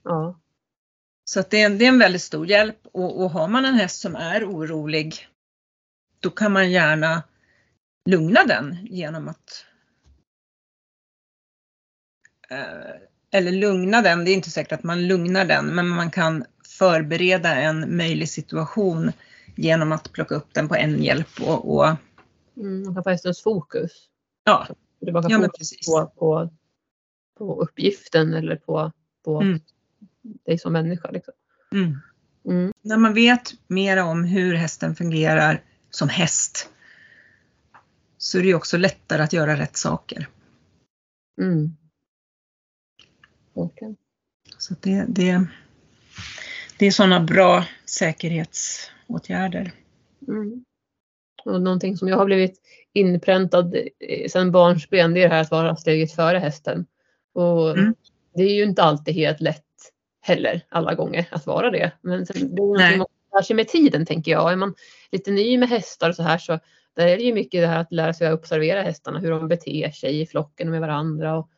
[0.04, 0.40] Ja.
[1.30, 3.74] Så det, är en, det är en väldigt stor hjälp och, och har man en
[3.74, 5.28] häst som är orolig
[6.20, 7.24] då kan man gärna
[8.06, 9.66] lugna den genom att
[12.50, 16.46] eh, eller lugna den, det är inte säkert att man lugnar den, men man kan
[16.68, 19.12] förbereda en möjlig situation
[19.56, 21.96] genom att plocka upp den på en hjälp och, och
[22.58, 23.92] Mm, man kan få hästens fokus.
[24.44, 24.68] ja,
[25.14, 25.88] bara kan ja fokus precis.
[25.88, 26.50] på, på,
[27.38, 28.92] på uppgiften eller på,
[29.26, 29.60] på Mm.
[30.22, 31.12] Dig som människa.
[31.12, 31.34] Liksom.
[31.72, 32.00] Mm.
[32.46, 32.74] Mm.
[32.82, 36.70] När man vet mera om hur hästen fungerar som häst
[38.18, 40.28] så är det också lättare att göra rätt saker.
[41.42, 41.76] Mm.
[43.54, 43.96] Verkligen.
[44.58, 45.46] Så det, det,
[46.80, 49.72] det är sådana bra säkerhetsåtgärder.
[50.28, 50.66] Mm.
[51.46, 52.62] Och någonting som jag har blivit
[52.94, 53.76] inpräntad
[54.30, 56.86] sedan barnsben det är det här att vara steget före hästen.
[57.34, 57.96] Och Mm.
[58.36, 59.66] Det är ju inte alltid helt lätt
[60.30, 61.92] heller alla gånger att vara det.
[62.02, 64.52] Men sen, det är någonting man lär sig med tiden tänker jag.
[64.52, 64.76] Är man
[65.12, 66.60] lite ny med hästar och så här så
[66.96, 69.48] där är det ju mycket det här att lära sig att observera hästarna, hur de
[69.48, 71.38] beter sig i flocken och med varandra.
[71.38, 71.50] Och,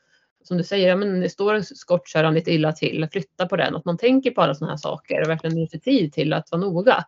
[0.43, 3.75] som du säger, ja, men det står skottkärran lite illa till, flytta på den.
[3.75, 6.51] Att man tänker på alla sådana här saker och verkligen ger sig tid till att
[6.51, 7.05] vara noga.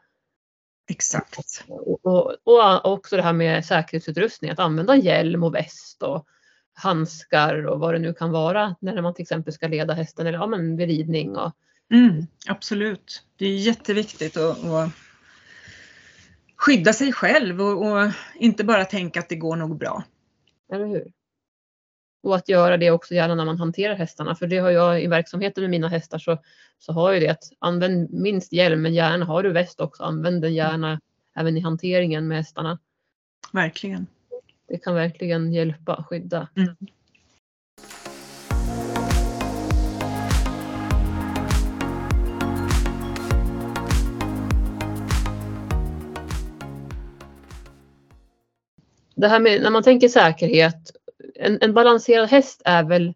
[0.89, 1.63] Exakt.
[1.67, 6.27] Och, och, och också det här med säkerhetsutrustning, att använda hjälm och väst och
[6.73, 10.37] handskar och vad det nu kan vara när man till exempel ska leda hästen eller
[10.37, 11.35] ja, men vid ridning.
[11.37, 11.51] Och,
[11.93, 13.25] Mm, absolut.
[13.37, 14.89] Det är jätteviktigt att, att
[16.55, 20.03] skydda sig själv och, och inte bara tänka att det går nog bra.
[20.73, 21.11] eller hur?
[22.23, 24.35] Och att göra det också gärna när man hanterar hästarna.
[24.35, 26.37] För det har jag i verksamheten med mina hästar så,
[26.79, 30.03] så har jag det att använd minst hjälm men gärna har du väst också.
[30.03, 31.01] Använd den gärna
[31.35, 32.79] även i hanteringen med hästarna.
[33.51, 34.07] Verkligen.
[34.67, 36.47] Det kan verkligen hjälpa, skydda.
[36.55, 36.75] Mm.
[49.23, 50.91] det här med när man tänker säkerhet,
[51.35, 53.13] en, en balanserad häst är väl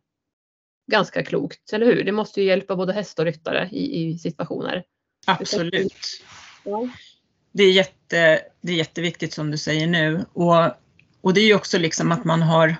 [0.91, 2.03] ganska klokt, eller hur?
[2.03, 4.83] Det måste ju hjälpa både häst och ryttare i, i situationer.
[5.25, 6.21] Absolut.
[6.63, 6.89] Ja.
[7.51, 10.25] Det är, jätte, det är jätteviktigt som du säger nu.
[10.33, 10.55] Och,
[11.21, 12.75] och det är ju också liksom att man har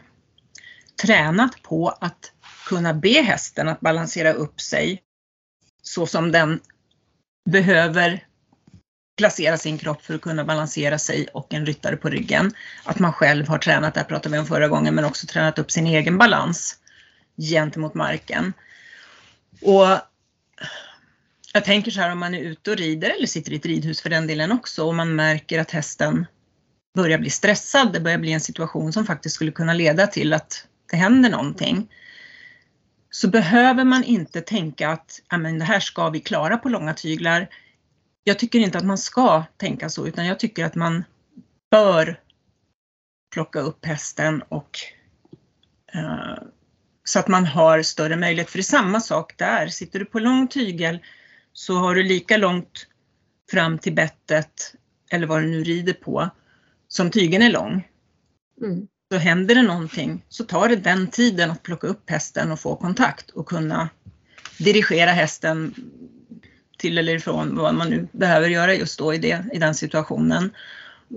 [1.01, 2.31] tränat på att
[2.67, 5.01] kunna be hästen att balansera upp sig
[5.81, 6.59] så som den
[7.49, 8.23] behöver
[9.17, 12.53] placera sin kropp för att kunna balansera sig och en ryttare på ryggen.
[12.83, 15.59] Att man själv har tränat, det här pratade vi om förra gången, men också tränat
[15.59, 16.77] upp sin egen balans
[17.37, 18.53] gentemot marken.
[19.61, 19.87] Och
[21.53, 24.01] jag tänker så här om man är ute och rider eller sitter i ett ridhus
[24.01, 26.25] för den delen också och man märker att hästen
[26.97, 30.67] börjar bli stressad, det börjar bli en situation som faktiskt skulle kunna leda till att
[30.91, 31.93] det händer någonting.
[33.09, 36.93] Så behöver man inte tänka att "Ja, men det här ska vi klara på långa
[36.93, 37.47] tyglar.
[38.23, 41.03] Jag tycker inte att man ska tänka så utan jag tycker att man
[41.71, 42.19] bör
[43.33, 44.79] plocka upp hästen och
[45.95, 46.37] uh,
[47.03, 48.49] så att man har större möjlighet.
[48.49, 49.67] För det är samma sak där.
[49.67, 50.99] Sitter du på lång tygel
[51.53, 52.87] så har du lika långt
[53.51, 54.73] fram till bettet
[55.11, 56.29] eller vad du nu rider på
[56.87, 57.87] som tygen är lång.
[58.61, 58.87] Mm.
[59.11, 62.75] Så händer det någonting så tar det den tiden att plocka upp hästen och få
[62.75, 63.89] kontakt och kunna
[64.57, 65.73] dirigera hästen
[66.77, 70.51] till eller ifrån vad man nu behöver göra just då i, det, i den situationen.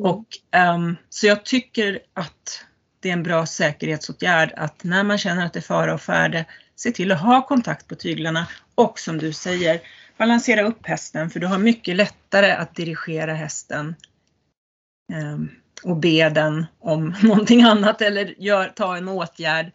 [0.01, 2.65] Och, ehm, så jag tycker att
[3.01, 6.45] det är en bra säkerhetsåtgärd att när man känner att det är fara och färde,
[6.77, 9.81] se till att ha kontakt på tyglarna och som du säger,
[10.17, 13.95] balansera upp hästen för du har mycket lättare att dirigera hästen
[15.83, 19.73] och be den om någonting annat eller gör, ta en åtgärd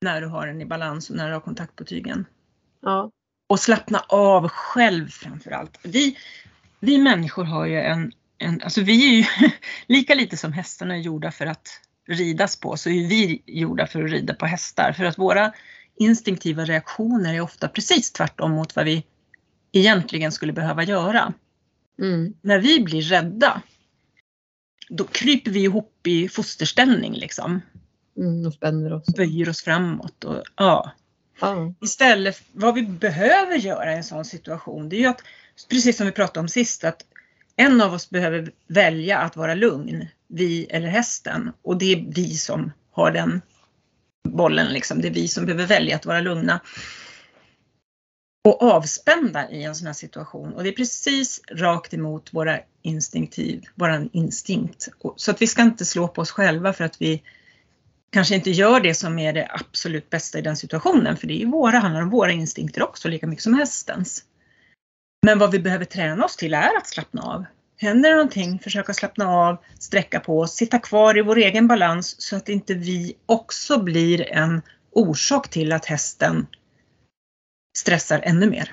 [0.00, 2.26] när du har den i balans och när du har kontakt på tygen.
[2.82, 3.10] Ja.
[3.46, 5.78] Och slappna av själv framför allt.
[5.82, 6.16] Vi,
[6.80, 9.50] vi människor har ju en, en, alltså vi är ju
[9.86, 14.04] lika lite som hästarna är gjorda för att ridas på så är vi gjorda för
[14.04, 14.92] att rida på hästar.
[14.92, 15.52] För att våra
[15.96, 19.04] instinktiva reaktioner är ofta precis tvärtom mot vad vi
[19.72, 21.32] egentligen skulle behöva göra.
[21.98, 22.34] Mm.
[22.40, 23.62] När vi blir rädda,
[24.88, 27.60] då kryper vi ihop i fosterställning liksom.
[28.16, 28.46] Mm.
[28.46, 29.06] Och spänner oss.
[29.06, 30.92] Böjer oss framåt och ja.
[31.40, 31.74] Ja.
[31.80, 35.22] Istället, vad vi behöver göra i en sån situation, det är ju att,
[35.70, 37.04] precis som vi pratade om sist, att
[37.56, 41.52] en av oss behöver välja att vara lugn, vi eller hästen.
[41.62, 43.42] Och det är vi som har den
[44.28, 45.00] bollen, liksom.
[45.00, 46.60] det är vi som behöver välja att vara lugna
[48.44, 50.52] och avspända i en sån här situation.
[50.52, 54.88] Och det är precis rakt emot våra instinktiv, våran instinkt.
[55.16, 57.22] Så att vi ska inte slå på oss själva för att vi
[58.12, 61.16] kanske inte gör det som är det absolut bästa i den situationen.
[61.16, 64.24] För det är ju våra, handlar om våra instinkter också, lika mycket som hästens.
[65.26, 67.44] Men vad vi behöver träna oss till är att slappna av.
[67.76, 72.22] Händer det någonting, försöka slappna av, sträcka på oss, sitta kvar i vår egen balans
[72.22, 76.46] så att inte vi också blir en orsak till att hästen
[77.76, 78.72] stressar ännu mer.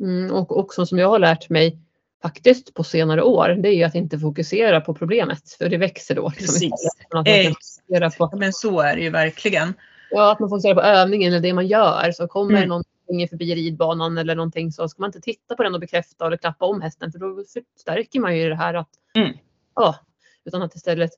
[0.00, 1.78] Mm, och också som jag har lärt mig
[2.22, 6.14] faktiskt på senare år, det är ju att inte fokusera på problemet för det växer
[6.14, 6.28] då.
[6.28, 8.18] Liksom, Precis.
[8.18, 9.74] På, Men så är det ju verkligen.
[10.10, 12.12] Ja, att man fokuserar på övningen eller det man gör.
[12.12, 12.68] Så kommer mm.
[12.68, 16.36] någonting förbi ridbanan eller någonting så ska man inte titta på den och bekräfta eller
[16.36, 17.44] klappa om hästen för då
[17.76, 19.32] förstärker man ju det här att mm.
[19.74, 19.96] ja,
[20.44, 21.10] utan att istället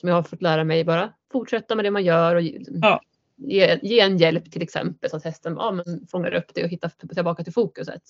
[0.00, 3.00] som jag har fått lära mig bara fortsätta med det man gör och ja
[3.36, 6.70] ge, ge en hjälp till exempel så att hästen ja, men fångar upp det och
[6.70, 8.02] hittar tillbaka till fokuset.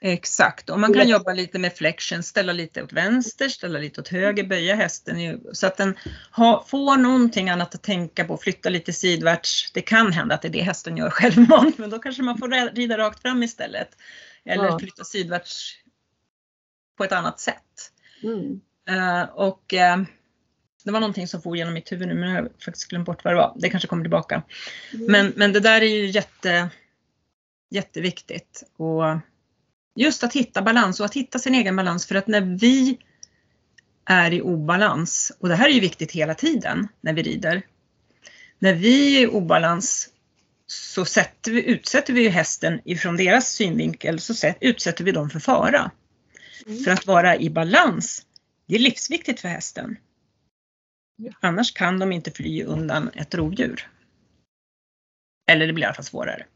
[0.00, 4.08] Exakt, och man kan jobba lite med flexion, ställa lite åt vänster, ställa lite åt
[4.08, 5.96] höger, böja hästen så att den
[6.32, 9.72] ha, får någonting annat att tänka på, flytta lite sidvärts.
[9.72, 12.74] Det kan hända att det är det hästen gör självmant, men då kanske man får
[12.74, 13.88] rida rakt fram istället.
[14.44, 14.78] Eller ja.
[14.78, 15.76] flytta sidvärts
[16.96, 17.92] på ett annat sätt.
[18.22, 18.60] Mm.
[18.90, 20.04] Uh, och uh,
[20.88, 23.24] det var någonting som for genom mitt huvud nu men jag har faktiskt glömt bort
[23.24, 23.56] vad det var.
[23.56, 24.42] Det kanske kommer tillbaka.
[24.94, 25.06] Mm.
[25.06, 26.68] Men, men det där är ju jätte,
[27.70, 28.62] jätteviktigt.
[28.76, 29.02] Och
[29.96, 32.98] just att hitta balans och att hitta sin egen balans för att när vi
[34.04, 37.62] är i obalans, och det här är ju viktigt hela tiden när vi rider.
[38.58, 40.08] När vi är i obalans
[40.66, 45.90] så sätter vi, utsätter vi hästen ifrån deras synvinkel så utsätter vi dem för fara.
[46.66, 46.84] Mm.
[46.84, 48.22] För att vara i balans,
[48.66, 49.96] det är livsviktigt för hästen.
[51.40, 53.90] Annars kan de inte fly undan ett rovdjur.
[55.50, 56.46] Eller det blir i alla fall svårare.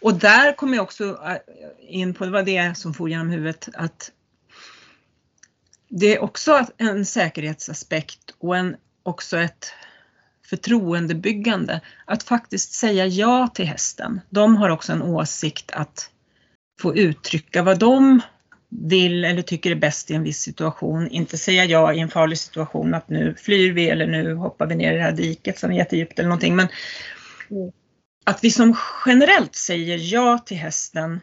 [0.00, 1.36] Och där kommer jag också äh,
[1.78, 4.12] in på, det var det som for genom huvudet, att
[5.88, 9.72] det är också en säkerhetsaspekt och en, också ett
[10.44, 11.80] förtroendebyggande.
[12.04, 14.20] Att faktiskt säga ja till hästen.
[14.30, 16.10] De har också en åsikt att
[16.80, 18.20] få uttrycka vad de
[18.80, 21.08] vill eller tycker är bäst i en viss situation.
[21.08, 24.74] Inte säga ja i en farlig situation att nu flyr vi eller nu hoppar vi
[24.74, 26.56] ner i det här diket som är jättedjupt eller någonting.
[26.56, 26.68] Men
[27.50, 27.72] mm.
[28.24, 31.20] att vi som generellt säger ja till hästen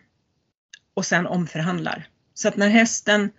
[0.94, 2.08] och sen omförhandlar.
[2.34, 3.32] Så att när hästen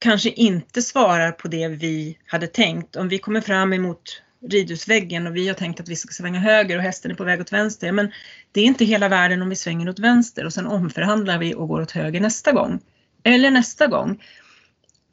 [0.00, 5.36] kanske inte svarar på det vi hade tänkt, om vi kommer fram emot ridhusväggen och
[5.36, 7.92] vi har tänkt att vi ska svänga höger och hästen är på väg åt vänster.
[7.92, 8.12] Men
[8.52, 11.68] det är inte hela världen om vi svänger åt vänster och sen omförhandlar vi och
[11.68, 12.80] går åt höger nästa gång.
[13.22, 14.22] Eller nästa gång.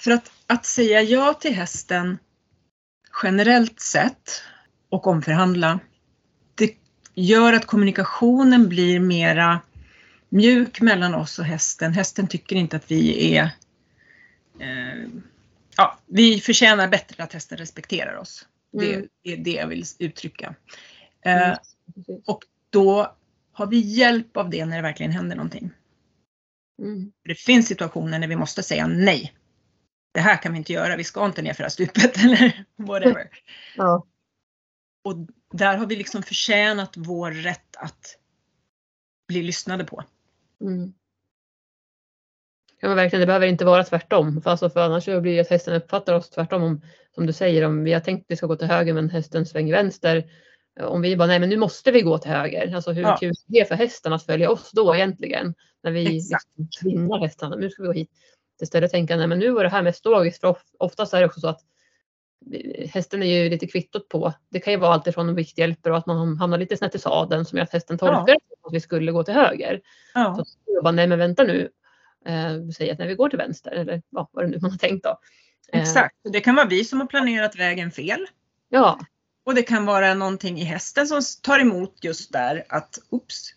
[0.02, 2.18] För att, att säga ja till hästen
[3.24, 4.44] generellt sett
[4.90, 5.80] och omförhandla,
[6.56, 6.76] det
[7.16, 9.60] gör att kommunikationen blir mera
[10.30, 11.94] mjuk mellan oss och hästen.
[11.94, 13.44] Hästen tycker inte att vi är
[14.60, 15.10] eh,
[15.78, 18.46] ja, vi förtjänar bättre att hästen respekterar oss.
[18.72, 19.08] Det mm.
[19.24, 20.56] är det jag vill uttrycka.
[21.22, 21.52] Mm.
[21.52, 21.58] Eh,
[22.26, 23.16] och då
[23.52, 25.72] har vi hjälp av det när det verkligen händer någonting.
[26.82, 27.12] Mm.
[27.24, 29.34] Det finns situationer när vi måste säga nej.
[30.14, 33.30] Det här kan vi inte göra, vi ska inte ner för stupet eller whatever.
[33.78, 34.08] Ja.
[35.04, 35.16] Och
[35.52, 38.18] där har vi liksom förtjänat vår rätt att
[39.28, 40.04] bli lyssnade på.
[40.62, 40.94] Mm.
[42.82, 44.42] Ja men verkligen, det behöver inte vara tvärtom.
[44.42, 46.64] För, alltså, för annars blir det att hästen uppfattar oss tvärtom.
[46.64, 46.82] Om,
[47.16, 49.46] som du säger, om vi har tänkt att vi ska gå till höger men hästen
[49.46, 50.26] svänger vänster.
[50.82, 52.76] Om vi bara, nej men nu måste vi gå till höger.
[52.76, 53.18] Alltså hur ja.
[53.18, 55.54] kul är det för hästen att följa oss då egentligen?
[55.84, 56.40] När vi liksom
[56.82, 58.12] tvingar hästarna, nu ska vi gå hit.
[58.62, 60.42] Istället tänka, nej men nu var det här mest logiskt.
[60.42, 61.62] För oftast är det också så att
[62.94, 64.34] hästen är ju lite kvittot på.
[64.50, 67.46] Det kan ju vara alltifrån en vikthjälper och att man hamnar lite snett i sadeln
[67.46, 68.68] som gör att hästen tolkar ja.
[68.68, 69.82] att vi skulle gå till höger.
[70.14, 70.36] Ja.
[70.36, 71.70] Så jag bara, nej men vänta nu,
[72.26, 74.78] eh, säger att när vi går till vänster eller ja, vad det nu man har
[74.78, 75.20] tänkt då.
[75.74, 78.28] Eh, Exakt, det kan vara vi som har planerat vägen fel.
[78.70, 79.00] Ja.
[79.44, 83.54] Och det kan vara någonting i hästen som tar emot just där att oops,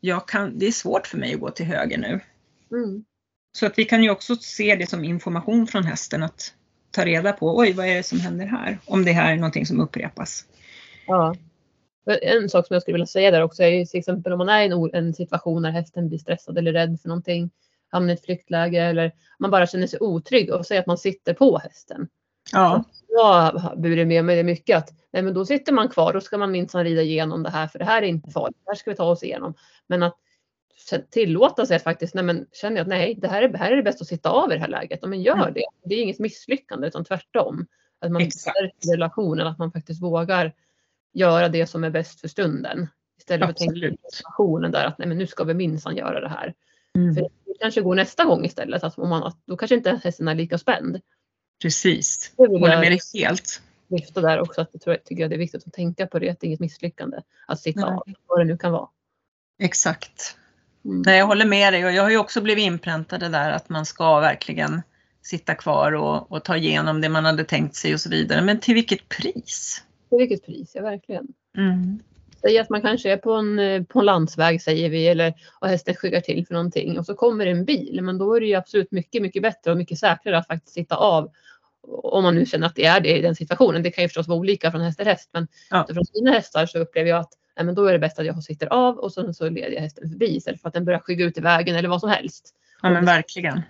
[0.00, 2.20] jag kan, det är svårt för mig att gå till höger nu.
[2.70, 3.04] Mm.
[3.52, 6.54] Så att vi kan ju också se det som information från hästen att
[6.90, 8.78] ta reda på, oj vad är det som händer här?
[8.86, 10.44] Om det här är någonting som upprepas.
[11.06, 11.34] Ja.
[12.22, 14.62] En sak som jag skulle vilja säga där också är till exempel om man är
[14.62, 17.50] i en, en situation när hästen blir stressad eller rädd för någonting
[17.90, 21.34] hamnar i ett flyktläge eller man bara känner sig otrygg och säger att man sitter
[21.34, 22.08] på hästen.
[22.52, 22.84] Ja.
[23.08, 26.20] Jag har burit med mig det mycket att nej men då sitter man kvar, då
[26.20, 28.76] ska man minsann rida igenom det här för det här är inte farligt, det här
[28.76, 29.54] ska vi ta oss igenom.
[29.86, 30.16] Men att
[31.10, 33.76] tillåta sig att faktiskt, nej men känner jag att nej, det här är, här är
[33.76, 35.02] det bäst att sitta av i det här läget.
[35.02, 35.54] Men gör mm.
[35.54, 35.64] det.
[35.84, 37.66] Det är inget misslyckande utan tvärtom.
[38.00, 40.52] Att man stärker relationen, att man faktiskt vågar
[41.12, 42.88] göra det som är bäst för stunden.
[43.18, 46.20] Istället för att tänka på situationen där att nej men nu ska vi minsann göra
[46.20, 46.54] det här.
[46.96, 47.14] Mm.
[47.14, 47.28] För
[47.60, 48.84] kanske går nästa gång istället.
[48.84, 51.00] Att om man, då kanske inte hästen är lika spänd.
[51.62, 53.62] Precis, håller med dig helt.
[53.88, 56.30] Lyfta där också att jag tror, tycker jag det är viktigt att tänka på det,
[56.30, 58.88] att det är inget misslyckande att sitta av, vad det nu kan vara.
[59.58, 60.36] Exakt.
[60.84, 61.02] Mm.
[61.06, 63.68] Nej, jag håller med dig och jag har ju också blivit inpräntad det där att
[63.68, 64.82] man ska verkligen
[65.22, 68.42] sitta kvar och, och ta igenom det man hade tänkt sig och så vidare.
[68.42, 69.84] Men till vilket pris?
[70.08, 71.28] Till vilket pris, ja verkligen.
[71.56, 71.98] Mm.
[72.40, 75.94] Säg att man kanske är på en, på en landsväg säger vi eller och hästen
[75.94, 78.00] skyggar till för någonting och så kommer en bil.
[78.02, 80.96] Men då är det ju absolut mycket, mycket bättre och mycket säkrare att faktiskt sitta
[80.96, 81.30] av.
[81.88, 83.82] Om man nu känner att det är det i den situationen.
[83.82, 85.86] Det kan ju förstås vara olika från häst till häst men ja.
[85.92, 88.42] från mina hästar så upplever jag att nej, men då är det bäst att jag
[88.42, 91.24] sitter av och sen så leder jag hästen förbi istället för att den börjar skygga
[91.24, 92.54] ut i vägen eller vad som helst.
[92.82, 93.62] Ja men verkligen.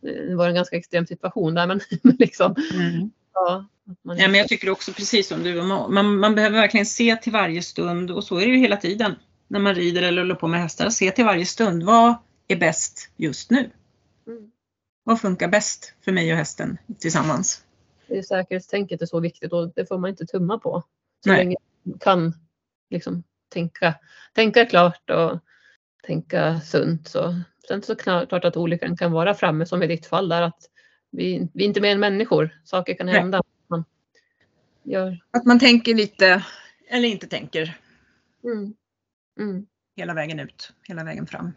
[0.00, 1.80] Det var en ganska extrem situation där men
[2.18, 2.54] liksom.
[2.74, 3.10] Mm.
[3.34, 3.66] Ja,
[4.02, 7.62] ja, men jag tycker också precis som du, man, man behöver verkligen se till varje
[7.62, 9.14] stund och så är det ju hela tiden
[9.48, 10.90] när man rider eller håller på med hästar.
[10.90, 12.14] Se till varje stund, vad
[12.48, 13.70] är bäst just nu?
[14.26, 14.50] Mm.
[15.04, 17.64] Vad funkar bäst för mig och hästen tillsammans?
[18.06, 20.82] Det är säkerhetstänket är så viktigt och det får man inte tumma på.
[21.24, 21.38] Så Nej.
[21.38, 22.34] länge man kan
[22.90, 23.94] liksom tänka,
[24.34, 25.38] tänka klart och
[26.02, 27.08] tänka sunt.
[27.08, 27.34] Så.
[27.68, 30.68] Sen så klart att olyckan kan vara framme som i ditt fall där att
[31.12, 32.60] vi, vi är inte mer än människor.
[32.64, 33.42] Saker kan hända.
[33.68, 33.84] Man
[34.82, 35.24] gör...
[35.30, 36.44] Att man tänker lite
[36.88, 37.78] eller inte tänker.
[38.44, 38.74] Mm.
[39.38, 39.66] Mm.
[39.96, 41.52] Hela vägen ut, hela vägen fram.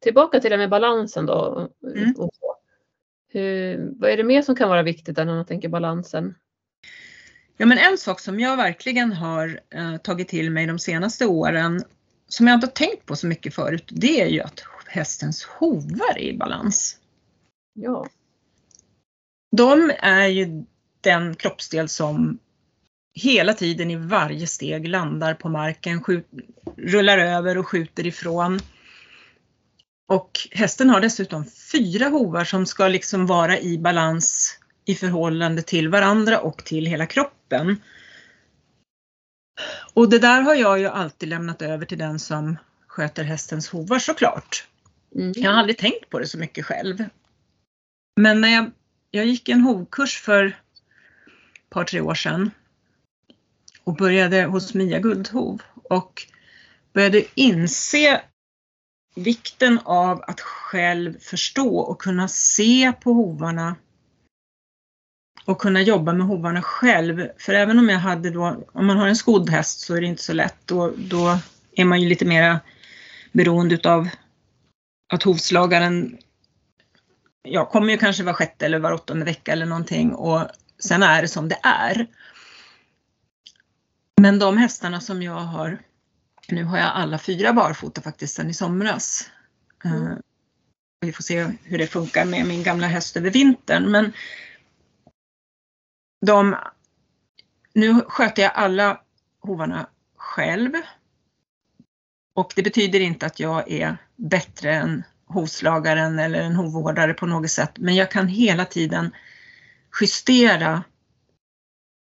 [0.00, 1.68] Tillbaka till det med balansen då.
[1.82, 2.14] Mm.
[3.28, 6.34] Hur, vad är det mer som kan vara viktigt när man tänker balansen?
[7.56, 11.84] Ja, men en sak som jag verkligen har eh, tagit till mig de senaste åren,
[12.28, 16.18] som jag inte har tänkt på så mycket förut, det är ju att hästens hovar
[16.18, 16.96] är i balans.
[17.74, 18.06] Ja.
[19.56, 20.64] De är ju
[21.00, 22.38] den kroppsdel som
[23.14, 26.26] hela tiden i varje steg landar på marken, skjut,
[26.76, 28.60] rullar över och skjuter ifrån.
[30.08, 35.88] Och hästen har dessutom fyra hovar som ska liksom vara i balans i förhållande till
[35.88, 37.82] varandra och till hela kroppen.
[39.94, 42.56] Och det där har jag ju alltid lämnat över till den som
[42.86, 44.66] sköter hästens hovar såklart.
[45.14, 45.32] Mm.
[45.36, 47.04] Jag har aldrig tänkt på det så mycket själv.
[48.20, 48.70] Men när jag,
[49.10, 50.54] jag gick en hovkurs för ett
[51.70, 52.50] par, tre år sedan
[53.84, 56.26] och började hos Mia Guldhov och
[56.92, 58.22] började inse
[59.14, 63.76] vikten av att själv förstå och kunna se på hovarna
[65.46, 67.28] och kunna jobba med hovarna själv.
[67.38, 70.06] För även om jag hade då, om man har en skodd häst så är det
[70.06, 70.56] inte så lätt.
[70.64, 71.38] Då, då
[71.72, 72.60] är man ju lite mera
[73.32, 74.08] beroende utav
[75.12, 76.18] att hovslagaren
[77.42, 81.22] ja, kommer ju kanske var sjätte eller var åttonde vecka eller någonting och sen är
[81.22, 82.06] det som det är.
[84.20, 85.78] Men de hästarna som jag har,
[86.48, 89.30] nu har jag alla fyra barfota faktiskt sedan i somras.
[89.84, 90.02] Mm.
[90.02, 90.16] Uh,
[91.00, 93.90] vi får se hur det funkar med min gamla häst över vintern.
[93.90, 94.12] Men
[96.20, 96.56] de,
[97.72, 99.00] nu sköter jag alla
[99.40, 99.86] hovarna
[100.16, 100.72] själv.
[102.34, 107.50] Och det betyder inte att jag är bättre än hovslagaren eller en hovvårdare på något
[107.50, 109.10] sätt, men jag kan hela tiden
[110.00, 110.84] justera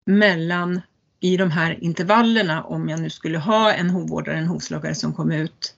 [0.06, 0.82] mellan
[1.20, 5.32] i de här intervallerna om jag nu skulle ha en hovvårdare, en hovslagare som kom
[5.32, 5.76] ut.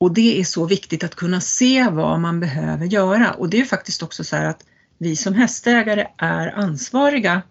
[0.00, 3.64] Och det är så viktigt att kunna se vad man behöver göra och det är
[3.64, 4.64] faktiskt också så här att
[4.98, 7.42] vi som hästägare är ansvariga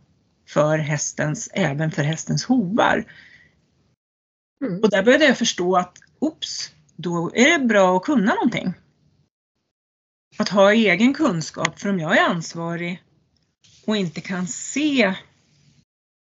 [0.48, 3.06] för hästens, även för hästens hovar.
[4.62, 4.80] Mm.
[4.82, 8.74] Och där började jag förstå att, oops, då är det bra att kunna någonting.
[10.38, 13.04] Att ha egen kunskap, för om jag är ansvarig
[13.86, 15.14] och inte kan se,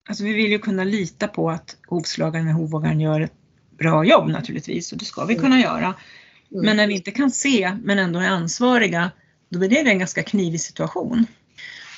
[0.09, 3.33] alltså vi vill ju kunna lita på att hovslagaren och hovvågaren gör ett
[3.77, 5.61] bra jobb naturligtvis och det ska vi kunna mm.
[5.61, 5.85] göra.
[6.51, 6.65] Mm.
[6.65, 9.11] Men när vi inte kan se men ändå är ansvariga,
[9.49, 11.25] då blir det en ganska knivig situation.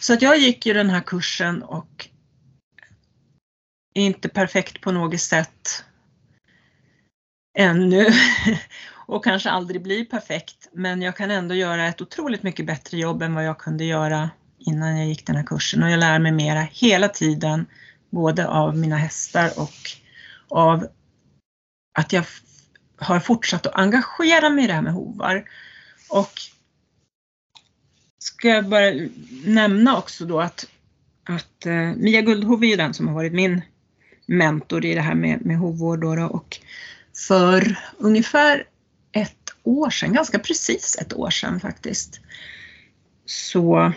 [0.01, 2.07] Så att jag gick ju den här kursen och
[3.93, 5.83] är inte perfekt på något sätt
[7.57, 8.05] ännu
[9.07, 10.69] och kanske aldrig blir perfekt.
[10.73, 14.29] Men jag kan ändå göra ett otroligt mycket bättre jobb än vad jag kunde göra
[14.57, 17.65] innan jag gick den här kursen och jag lär mig mera hela tiden,
[18.09, 19.91] både av mina hästar och
[20.47, 20.87] av
[21.97, 22.25] att jag
[22.97, 25.43] har fortsatt att engagera mig i det här med hovar.
[26.09, 26.31] Och
[28.21, 28.91] ska jag bara
[29.45, 30.67] nämna också då att,
[31.23, 33.61] att eh, Mia Guldhov är ju den som har varit min
[34.25, 36.59] mentor i det här med, med hovvård då, då och
[37.27, 38.67] för ungefär
[39.11, 42.19] ett år sedan, ganska precis ett år sedan faktiskt.
[43.25, 43.93] Så,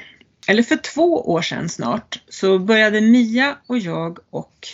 [0.47, 4.68] eller för två år sedan snart, så började Mia och jag och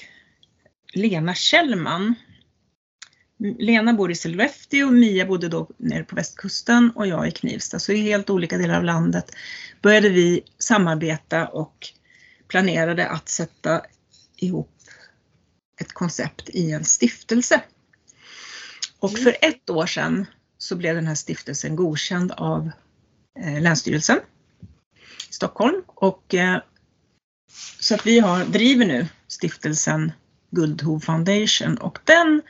[0.95, 2.15] Lena Kjellman.
[3.41, 7.93] Lena bor i Sollefteå, Mia bodde då nere på västkusten och jag i Knivsta, så
[7.93, 9.33] i helt olika delar av landet
[9.83, 11.89] började vi samarbeta och
[12.49, 13.83] planerade att sätta
[14.37, 14.71] ihop
[15.81, 17.63] ett koncept i en stiftelse.
[18.99, 20.27] Och för ett år sedan
[20.59, 22.71] så blev den här stiftelsen godkänd av
[23.41, 24.19] eh, Länsstyrelsen
[25.29, 25.83] i Stockholm.
[25.87, 26.63] Och eh,
[27.81, 30.13] så att vi har, driver nu stiftelsen
[30.51, 31.77] Guldhov Foundation.
[31.79, 32.43] Och den,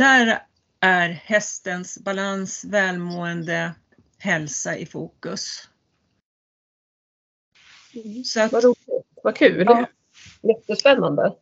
[0.00, 0.42] där
[0.80, 3.74] är hästens balans, välmående,
[4.18, 5.68] hälsa i fokus.
[8.24, 9.64] Så att, Vad roligt, vad kul!
[9.66, 9.88] Ja.
[10.42, 11.34] Jättespännande!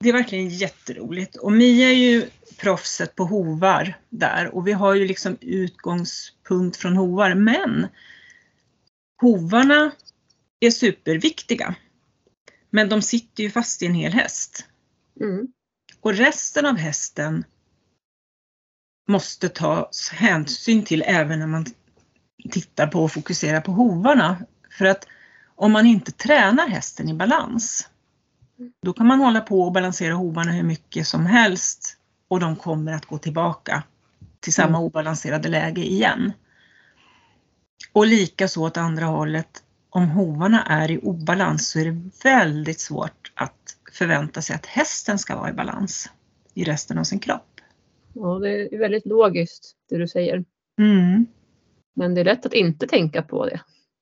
[0.00, 4.94] Det är verkligen jätteroligt och Mia är ju proffset på hovar där och vi har
[4.94, 7.86] ju liksom utgångspunkt från hovar men
[9.20, 9.92] hovarna
[10.60, 11.74] är superviktiga.
[12.70, 14.66] Men de sitter ju fast i en hel häst.
[15.20, 15.52] Mm.
[16.00, 17.44] Och resten av hästen
[19.10, 21.66] måste tas hänsyn till även när man
[22.50, 24.36] tittar på och fokuserar på hovarna.
[24.78, 25.06] För att
[25.56, 27.88] om man inte tränar hästen i balans,
[28.82, 31.96] då kan man hålla på och balansera hovarna hur mycket som helst
[32.28, 33.82] och de kommer att gå tillbaka
[34.40, 34.80] till samma mm.
[34.80, 36.32] obalanserade läge igen.
[37.92, 43.32] Och likaså åt andra hållet, om hovarna är i obalans så är det väldigt svårt
[43.34, 46.10] att förvänta sig att hästen ska vara i balans
[46.54, 47.49] i resten av sin kropp.
[48.14, 50.44] Ja, det är väldigt logiskt det du säger.
[50.78, 51.26] Mm.
[51.94, 53.60] Men det är lätt att inte tänka på det.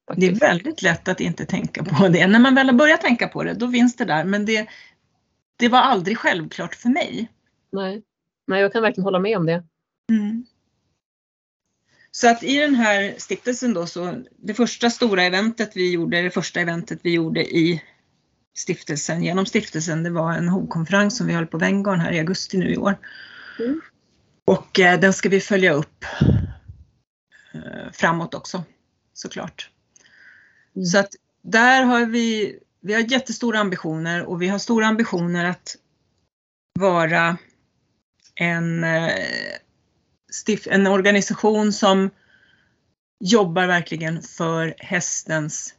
[0.08, 0.40] Faktiskt.
[0.40, 2.26] Det är väldigt lätt att inte tänka på det.
[2.26, 4.24] När man väl har börjat tänka på det, då finns det där.
[4.24, 4.68] Men det,
[5.56, 7.28] det var aldrig självklart för mig.
[7.72, 8.02] Nej.
[8.46, 9.64] Nej, jag kan verkligen hålla med om det.
[10.10, 10.46] Mm.
[12.10, 16.30] Så att i den här stiftelsen då så, det första stora eventet vi gjorde, det
[16.30, 17.82] första eventet vi gjorde i
[18.56, 22.58] stiftelsen, genom stiftelsen, det var en hovkonferens som vi höll på Venngarn här i augusti
[22.58, 22.98] nu i år.
[23.58, 23.80] Mm.
[24.48, 26.04] Och eh, den ska vi följa upp
[27.54, 28.64] eh, framåt också
[29.12, 29.70] såklart.
[30.76, 30.86] Mm.
[30.86, 31.08] Så att
[31.42, 35.76] där har vi, vi har jättestora ambitioner och vi har stora ambitioner att
[36.78, 37.36] vara
[38.34, 39.12] en, eh,
[40.66, 42.10] en organisation som
[43.24, 45.74] jobbar verkligen för hästens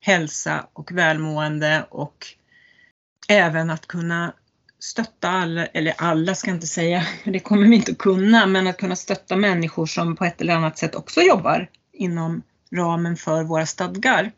[0.00, 2.26] hälsa och välmående och
[3.28, 4.34] även att kunna
[4.78, 8.66] stötta alla, eller alla ska jag inte säga, det kommer vi inte att kunna, men
[8.66, 13.42] att kunna stötta människor som på ett eller annat sätt också jobbar inom ramen för
[13.42, 14.32] våra stadgar.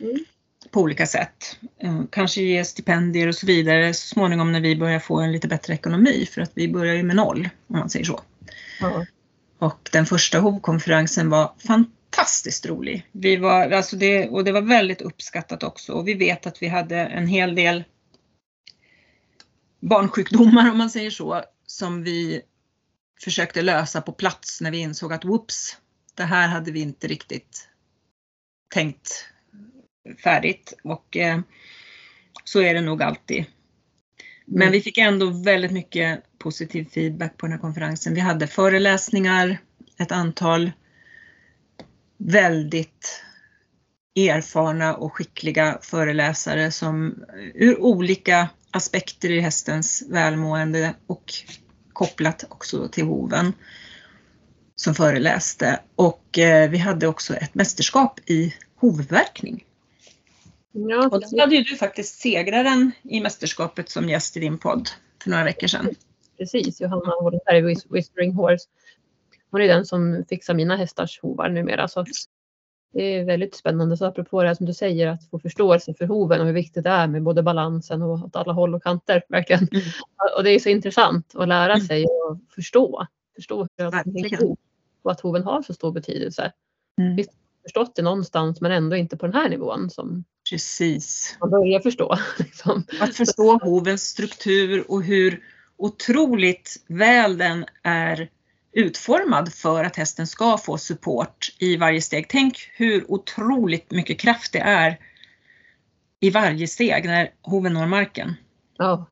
[0.00, 0.24] Mm.
[0.70, 1.58] På olika sätt.
[1.82, 5.48] Eh, kanske ge stipendier och så vidare så småningom när vi börjar få en lite
[5.48, 8.20] bättre ekonomi för att vi börjar ju med noll om man säger så.
[8.80, 9.06] Mm.
[9.58, 13.06] Och den första hovkonferensen var fantastiskt rolig.
[13.12, 16.68] Vi var, alltså det, och det var väldigt uppskattat också och vi vet att vi
[16.68, 17.84] hade en hel del
[19.88, 22.42] barnsjukdomar om man säger så som vi
[23.24, 25.78] försökte lösa på plats när vi insåg att whoops,
[26.14, 27.68] det här hade vi inte riktigt
[28.74, 29.28] tänkt
[30.22, 31.40] färdigt och eh,
[32.44, 33.44] så är det nog alltid.
[34.46, 34.72] Men mm.
[34.72, 38.14] vi fick ändå väldigt mycket positiv feedback på den här konferensen.
[38.14, 39.58] Vi hade föreläsningar,
[39.98, 40.72] ett antal
[42.18, 43.24] väldigt
[44.16, 47.24] erfarna och skickliga föreläsare som
[47.54, 51.32] ur olika aspekter i hästens välmående och
[51.92, 53.52] kopplat också till hoven
[54.76, 59.64] som föreläste och eh, vi hade också ett mästerskap i hovverkning.
[60.72, 64.88] Ja, och så hade ju du faktiskt segraren i mästerskapet som gäst i din podd
[65.22, 65.94] för några veckor sedan.
[66.38, 68.64] Precis, Johanna Holmberg, Whispering Horse.
[69.50, 71.88] Hon är den som fixar mina hästars hovar numera.
[71.88, 72.04] Så
[72.94, 73.96] det är väldigt spännande.
[73.96, 76.84] Så apropå det här som du säger, att få förståelse för hoven och hur viktigt
[76.84, 79.22] det är med både balansen och åt alla håll och kanter.
[79.28, 79.68] Verkligen.
[79.72, 79.84] Mm.
[80.36, 81.86] Och det är så intressant att lära mm.
[81.86, 83.06] sig och förstå.
[83.36, 84.60] Förstå hur ihop
[85.02, 86.52] och att hoven har så stor betydelse.
[86.98, 87.16] Mm.
[87.16, 87.30] Visst
[87.62, 91.36] förstått det någonstans men ändå inte på den här nivån som Precis.
[91.40, 92.16] man börjar förstå.
[92.38, 92.84] Liksom.
[93.00, 95.40] Att förstå hovens struktur och hur
[95.76, 98.28] otroligt väl den är
[98.74, 102.26] utformad för att hästen ska få support i varje steg.
[102.28, 104.98] Tänk hur otroligt mycket kraft det är
[106.20, 108.34] i varje steg när hoven når marken.
[108.78, 109.06] Ja.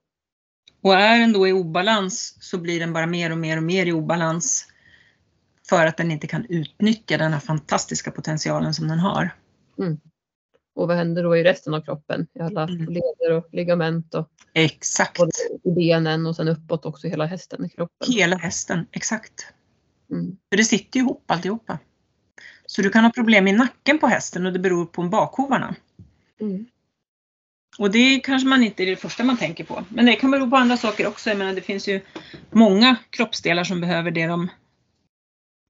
[0.82, 3.86] Och är den då i obalans så blir den bara mer och mer och mer
[3.86, 4.68] i obalans
[5.68, 9.30] för att den inte kan utnyttja den här fantastiska potentialen som den har.
[9.78, 10.00] Mm.
[10.74, 12.26] Och vad händer då i resten av kroppen?
[12.34, 12.86] I alla mm.
[12.88, 15.20] leder och ligament och exakt.
[15.64, 18.12] i benen och sen uppåt också hela hästen i kroppen.
[18.12, 19.46] Hela hästen, exakt.
[20.10, 20.36] Mm.
[20.50, 21.78] För det sitter ju ihop alltihopa.
[22.66, 25.74] Så du kan ha problem i nacken på hästen och det beror på bakhovarna.
[26.40, 26.66] Mm.
[27.78, 29.84] Och det kanske man inte är det första man tänker på.
[29.88, 31.30] Men det kan bero på andra saker också.
[31.30, 32.00] Jag menar det finns ju
[32.50, 34.50] många kroppsdelar som behöver det de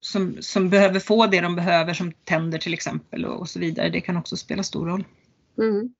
[0.05, 3.89] som, som behöver få det de behöver som tänder till exempel och, och så vidare.
[3.89, 5.05] Det kan också spela stor roll.
[5.57, 5.93] Mm.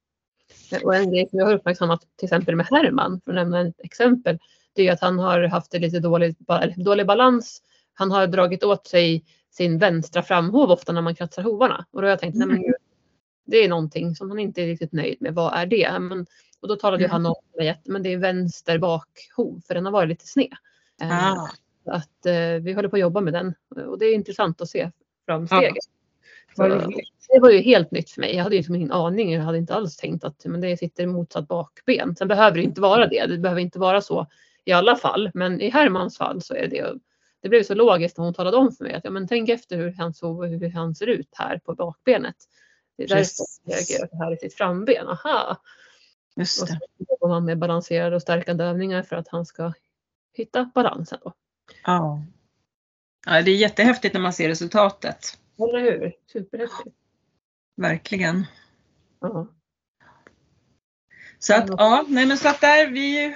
[0.83, 3.79] Och en grej som jag har uppmärksammat till exempel med Herman, för att nämna ett
[3.79, 4.39] exempel,
[4.73, 6.35] det är att han har haft en lite dålig,
[6.75, 7.61] dålig balans.
[7.93, 11.85] Han har dragit åt sig sin vänstra framhov ofta när man kratsar hovarna.
[11.91, 12.49] Och då har jag tänkt, mm.
[12.49, 12.73] nej, men
[13.45, 15.33] det är någonting som han inte är riktigt nöjd med.
[15.33, 15.99] Vad är det?
[15.99, 16.25] Men,
[16.61, 17.11] och då talade mm.
[17.11, 20.53] han om mig men det är vänster bakhov för den har varit lite sned.
[21.01, 21.49] Eh, ah.
[21.85, 23.53] Att eh, vi håller på att jobba med den
[23.87, 24.91] och det är intressant att se
[25.25, 25.75] framsteget.
[26.55, 26.67] Ja.
[27.29, 28.35] det var ju helt nytt för mig.
[28.35, 29.33] Jag hade ju liksom ingen aning.
[29.33, 32.15] Jag hade inte alls tänkt att men det sitter motsatt bakben.
[32.15, 33.25] Sen behöver det inte vara det.
[33.25, 34.27] Det behöver inte vara så
[34.65, 35.31] i alla fall.
[35.33, 36.93] Men i Hermans fall så är det
[37.43, 39.77] det blev så logiskt när hon talade om för mig att ja, men tänk efter
[39.77, 42.35] hur han, så, hur han ser ut här på bakbenet.
[42.97, 45.07] Det är därför reagerar så här i sitt framben.
[45.07, 45.61] Aha!
[46.35, 46.63] Just det.
[46.63, 49.73] Och så jobbar man med balanserade och stärkande övningar för att han ska
[50.33, 51.19] hitta balansen.
[51.23, 51.33] Då.
[51.83, 52.23] Ja.
[53.25, 53.41] ja.
[53.41, 55.37] Det är jättehäftigt när man ser resultatet.
[55.57, 56.13] Eller hur?
[56.31, 56.95] Superhäftigt.
[57.75, 58.45] Verkligen.
[59.19, 59.47] Ja.
[61.39, 63.35] Så att, ja, nej men så att där vi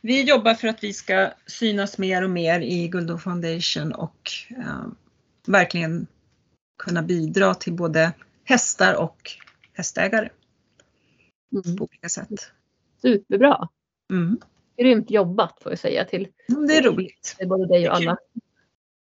[0.00, 4.86] vi jobbar för att vi ska synas mer och mer i Guldo Foundation och eh,
[5.46, 6.06] verkligen
[6.78, 8.12] kunna bidra till både
[8.44, 9.30] hästar och
[9.72, 10.28] hästägare
[11.52, 11.76] mm.
[11.76, 12.52] på olika sätt.
[13.02, 13.68] Superbra!
[14.10, 14.40] Mm.
[14.78, 16.28] Grymt jobbat får jag säga till
[16.66, 17.36] Det är roligt.
[17.38, 18.18] Är både dig och alla,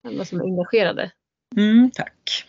[0.04, 1.12] alla som är engagerade.
[1.56, 2.44] Mm, tack!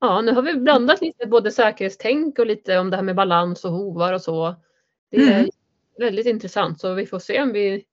[0.00, 3.64] Ja, nu har vi blandat lite både säkerhetstänk och lite om det här med balans
[3.64, 4.56] och hovar och så.
[5.10, 5.50] Det är mm.
[5.98, 7.84] väldigt intressant så vi får se om vi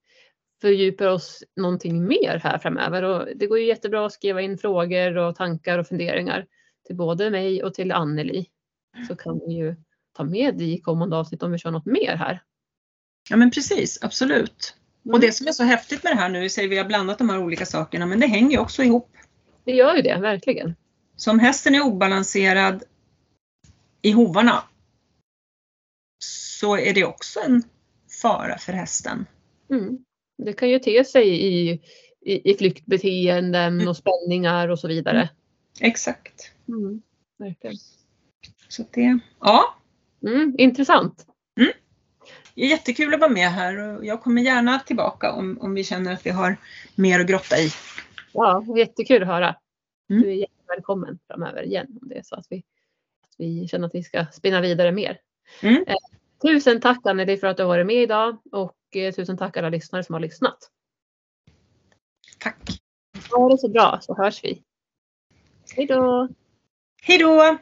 [0.62, 3.04] fördjupar oss någonting mer här framöver.
[3.04, 6.46] Och det går ju jättebra att skriva in frågor och tankar och funderingar
[6.88, 8.46] till både mig och till Anneli.
[9.08, 9.76] Så kan vi ju
[10.14, 12.42] ta med i kommande avsnitt om vi kör något mer här.
[13.30, 14.76] Ja men precis, absolut.
[15.06, 15.14] Mm.
[15.14, 17.30] Och det som är så häftigt med det här nu, säger vi har blandat de
[17.30, 19.10] här olika sakerna, men det hänger ju också ihop.
[19.64, 20.76] Det gör ju det, verkligen.
[21.16, 22.84] Så om hästen är obalanserad
[24.02, 24.64] i hovarna
[26.24, 27.64] så är det också en
[28.22, 29.26] fara för hästen.
[29.70, 30.06] Mm.
[30.38, 31.72] Det kan ju te sig i,
[32.22, 33.88] i, i flyktbeteenden mm.
[33.88, 35.18] och spänningar och så vidare.
[35.18, 35.28] Mm.
[35.80, 36.52] Exakt.
[36.68, 37.02] Mm.
[37.38, 37.76] Verkligen.
[38.68, 39.76] Så det, ja.
[40.28, 41.26] Mm, intressant.
[42.56, 42.68] Mm.
[42.68, 45.84] Det är jättekul att vara med här och jag kommer gärna tillbaka om, om vi
[45.84, 46.58] känner att vi har
[46.96, 47.70] mer att grotta i.
[48.34, 49.56] Ja, jättekul att höra.
[50.10, 50.22] Mm.
[50.22, 52.64] Du är jättevälkommen framöver igen om det är så att vi,
[53.24, 55.20] att vi känner att vi ska spinna vidare mer.
[55.62, 55.84] Mm.
[55.88, 55.96] Eh,
[56.42, 59.70] tusen tack Anneli för att du har varit med idag och eh, tusen tack alla
[59.70, 60.58] lyssnare som har lyssnat.
[62.40, 62.82] Tack.
[63.32, 64.64] Ha det så bra så hörs vi.
[65.76, 66.30] Hej då!
[67.02, 67.58] Hej då!